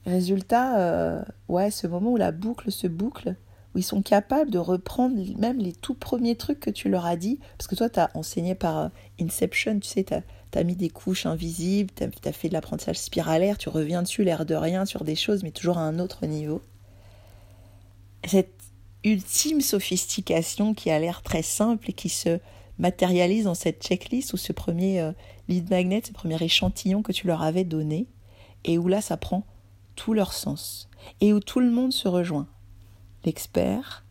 Résultat, 0.06 0.78
euh, 0.78 1.22
ouais, 1.48 1.70
ce 1.70 1.86
moment 1.86 2.12
où 2.12 2.16
la 2.16 2.32
boucle 2.32 2.72
se 2.72 2.86
boucle, 2.86 3.34
où 3.74 3.78
ils 3.78 3.84
sont 3.84 4.02
capables 4.02 4.50
de 4.50 4.58
reprendre 4.58 5.16
même 5.38 5.58
les 5.58 5.72
tout 5.72 5.94
premiers 5.94 6.36
trucs 6.36 6.60
que 6.60 6.70
tu 6.70 6.88
leur 6.88 7.06
as 7.06 7.16
dit, 7.16 7.38
parce 7.58 7.68
que 7.68 7.74
toi, 7.74 7.90
tu 7.90 8.00
as 8.00 8.10
enseigné 8.14 8.54
par 8.54 8.78
euh, 8.78 8.88
Inception, 9.20 9.78
tu 9.80 9.88
sais, 9.88 10.04
tu 10.04 10.14
as, 10.58 10.64
mis 10.64 10.76
des 10.76 10.88
couches 10.88 11.26
invisibles, 11.26 11.90
tu 11.94 12.04
as, 12.04 12.32
fait 12.32 12.48
de 12.48 12.54
l'apprentissage 12.54 12.98
spiralaire, 12.98 13.58
tu 13.58 13.68
reviens 13.68 14.02
dessus 14.02 14.24
l'air 14.24 14.46
de 14.46 14.54
rien 14.54 14.86
sur 14.86 15.04
des 15.04 15.16
choses, 15.16 15.42
mais 15.42 15.50
toujours 15.50 15.78
à 15.78 15.82
un 15.82 15.98
autre 15.98 16.26
niveau. 16.26 16.62
Cette 18.26 18.58
ultime 19.04 19.60
sophistication 19.60 20.74
qui 20.74 20.90
a 20.90 20.98
l'air 20.98 21.22
très 21.22 21.42
simple 21.42 21.90
et 21.90 21.92
qui 21.92 22.08
se 22.08 22.40
matérialise 22.78 23.44
dans 23.44 23.54
cette 23.54 23.82
checklist 23.82 24.32
ou 24.32 24.36
ce 24.36 24.52
premier 24.52 25.00
euh, 25.00 25.12
lead 25.48 25.70
magnet, 25.70 26.02
ce 26.06 26.12
premier 26.12 26.42
échantillon 26.42 27.02
que 27.02 27.12
tu 27.12 27.26
leur 27.26 27.42
avais 27.42 27.64
donné, 27.64 28.06
et 28.64 28.78
où 28.78 28.88
là 28.88 29.00
ça 29.00 29.16
prend 29.16 29.46
tout 29.96 30.14
leur 30.14 30.32
sens, 30.32 30.88
et 31.20 31.32
où 31.32 31.40
tout 31.40 31.60
le 31.60 31.70
monde 31.70 31.92
se 31.92 32.08
rejoint. 32.08 32.46
L'expert, 33.24 34.04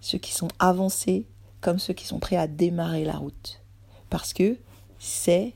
ceux 0.00 0.18
qui 0.18 0.32
sont 0.32 0.48
avancés, 0.58 1.26
comme 1.60 1.78
ceux 1.78 1.92
qui 1.92 2.06
sont 2.06 2.18
prêts 2.18 2.36
à 2.36 2.46
démarrer 2.46 3.04
la 3.04 3.16
route. 3.16 3.62
Parce 4.08 4.32
que 4.32 4.56
c'est 4.98 5.54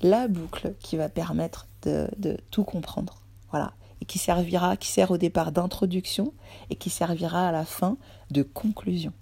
la 0.00 0.28
boucle 0.28 0.74
qui 0.80 0.96
va 0.96 1.08
permettre 1.08 1.68
de, 1.82 2.08
de 2.16 2.38
tout 2.50 2.64
comprendre. 2.64 3.22
Voilà. 3.50 3.74
Et 4.02 4.04
qui 4.04 4.18
servira, 4.18 4.76
qui 4.76 4.88
sert 4.88 5.12
au 5.12 5.16
départ 5.16 5.52
d'introduction 5.52 6.34
et 6.70 6.74
qui 6.74 6.90
servira 6.90 7.48
à 7.48 7.52
la 7.52 7.64
fin 7.64 7.96
de 8.30 8.42
conclusion. 8.42 9.12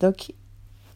Donc, 0.00 0.34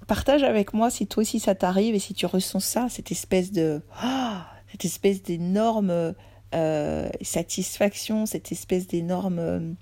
Partage 0.08 0.42
avec 0.42 0.72
moi 0.72 0.88
si 0.88 1.06
toi 1.06 1.20
aussi 1.20 1.38
ça 1.38 1.54
t'arrive 1.54 1.94
et 1.94 1.98
si 1.98 2.14
tu 2.14 2.24
ressens 2.24 2.60
ça, 2.60 2.88
cette 2.88 3.12
espèce 3.12 3.52
de 3.52 3.82
ah, 4.00 4.46
cette 4.72 4.86
espèce 4.86 5.22
d'énorme 5.22 6.14
euh, 6.54 7.10
satisfaction, 7.20 8.24
cette 8.24 8.50
espèce 8.50 8.86
d'énorme, 8.86 9.38
euh, 9.38 9.72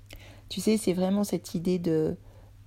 tu 0.49 0.59
sais, 0.59 0.75
c'est 0.75 0.91
vraiment 0.91 1.23
cette 1.23 1.55
idée 1.55 1.79
de, 1.79 2.17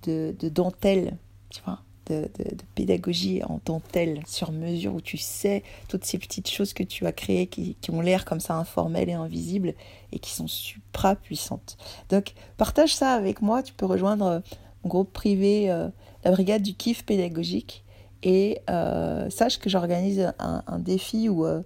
de, 0.03 0.33
dentelle, 0.49 1.17
tu 1.51 1.61
vois, 1.63 1.83
de, 2.11 2.29
pédagogie 2.75 3.43
en 3.43 3.59
dentelle 3.65 4.21
sur 4.27 4.51
mesure 4.51 4.95
où 4.95 5.01
tu 5.01 5.17
sais 5.17 5.63
toutes 5.87 6.05
ces 6.05 6.17
petites 6.17 6.49
choses 6.49 6.73
que 6.73 6.83
tu 6.83 7.05
as 7.05 7.11
créées 7.11 7.47
qui, 7.47 7.75
ont 7.91 8.01
l'air 8.01 8.25
comme 8.25 8.39
ça 8.39 8.55
informelles 8.55 9.09
et 9.09 9.13
invisibles 9.13 9.73
et 10.11 10.19
qui 10.19 10.31
sont 10.31 10.47
supra 10.47 11.15
puissantes. 11.15 11.77
Donc 12.09 12.33
partage 12.57 12.95
ça 12.95 13.13
avec 13.13 13.41
moi, 13.41 13.63
tu 13.63 13.73
peux 13.73 13.85
rejoindre 13.85 14.41
mon 14.83 14.89
groupe 14.89 15.11
privé 15.11 15.71
euh, 15.71 15.89
la 16.23 16.31
brigade 16.31 16.61
du 16.61 16.73
kiff 16.73 17.05
pédagogique. 17.05 17.83
Et 18.23 18.61
euh, 18.69 19.29
sache 19.29 19.57
que 19.57 19.69
j'organise 19.69 20.31
un, 20.37 20.79
défi 20.79 21.27
où 21.27 21.45
euh, 21.45 21.61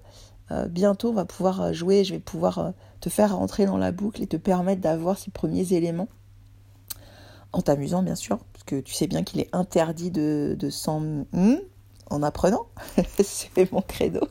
euh, 0.52 0.68
bientôt 0.68 1.10
on 1.10 1.14
va 1.14 1.26
pouvoir 1.26 1.74
jouer, 1.74 2.04
je 2.04 2.14
vais 2.14 2.20
pouvoir 2.20 2.74
te 3.02 3.10
faire 3.10 3.36
rentrer 3.36 3.66
dans 3.66 3.78
la 3.78 3.92
boucle 3.92 4.24
et 4.24 4.28
te 4.28 4.38
permettre 4.38 4.82
d'avoir 4.82 5.18
ces 5.18 5.32
premiers 5.32 5.74
éléments. 5.74 6.08
En 7.52 7.62
t'amusant 7.62 8.04
bien 8.04 8.16
sûr, 8.16 8.40
que 8.66 8.80
tu 8.80 8.94
sais 8.94 9.08
bien 9.08 9.24
qu'il 9.24 9.40
est 9.40 9.54
interdit 9.54 10.12
de, 10.12 10.56
de 10.58 10.70
s'en... 10.70 11.26
Hmm, 11.32 11.58
en 12.10 12.24
apprenant. 12.24 12.68
C'est 13.24 13.72
mon 13.72 13.82
credo. 13.82 14.22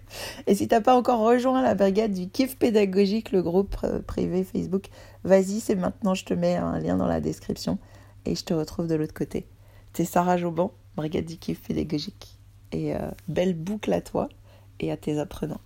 Et 0.46 0.54
si 0.54 0.68
t'as 0.68 0.80
pas 0.80 0.96
encore 0.96 1.20
rejoint 1.20 1.62
la 1.62 1.74
brigade 1.74 2.12
du 2.12 2.28
kiff 2.28 2.56
pédagogique, 2.56 3.32
le 3.32 3.42
groupe 3.42 3.76
privé 4.06 4.44
Facebook, 4.44 4.86
vas-y, 5.24 5.60
c'est 5.60 5.74
maintenant, 5.74 6.14
je 6.14 6.24
te 6.24 6.34
mets 6.34 6.54
un 6.54 6.78
lien 6.78 6.96
dans 6.96 7.08
la 7.08 7.20
description 7.20 7.78
et 8.24 8.36
je 8.36 8.44
te 8.44 8.54
retrouve 8.54 8.86
de 8.86 8.94
l'autre 8.94 9.14
côté. 9.14 9.46
C'est 9.92 10.04
Sarah 10.04 10.36
Joban, 10.36 10.72
brigade 10.96 11.24
du 11.24 11.36
kiff 11.36 11.62
pédagogique. 11.62 12.38
Et 12.72 12.94
euh, 12.94 13.10
belle 13.28 13.54
boucle 13.54 13.92
à 13.92 14.00
toi 14.00 14.28
et 14.80 14.90
à 14.90 14.96
tes 14.96 15.18
apprenants. 15.18 15.60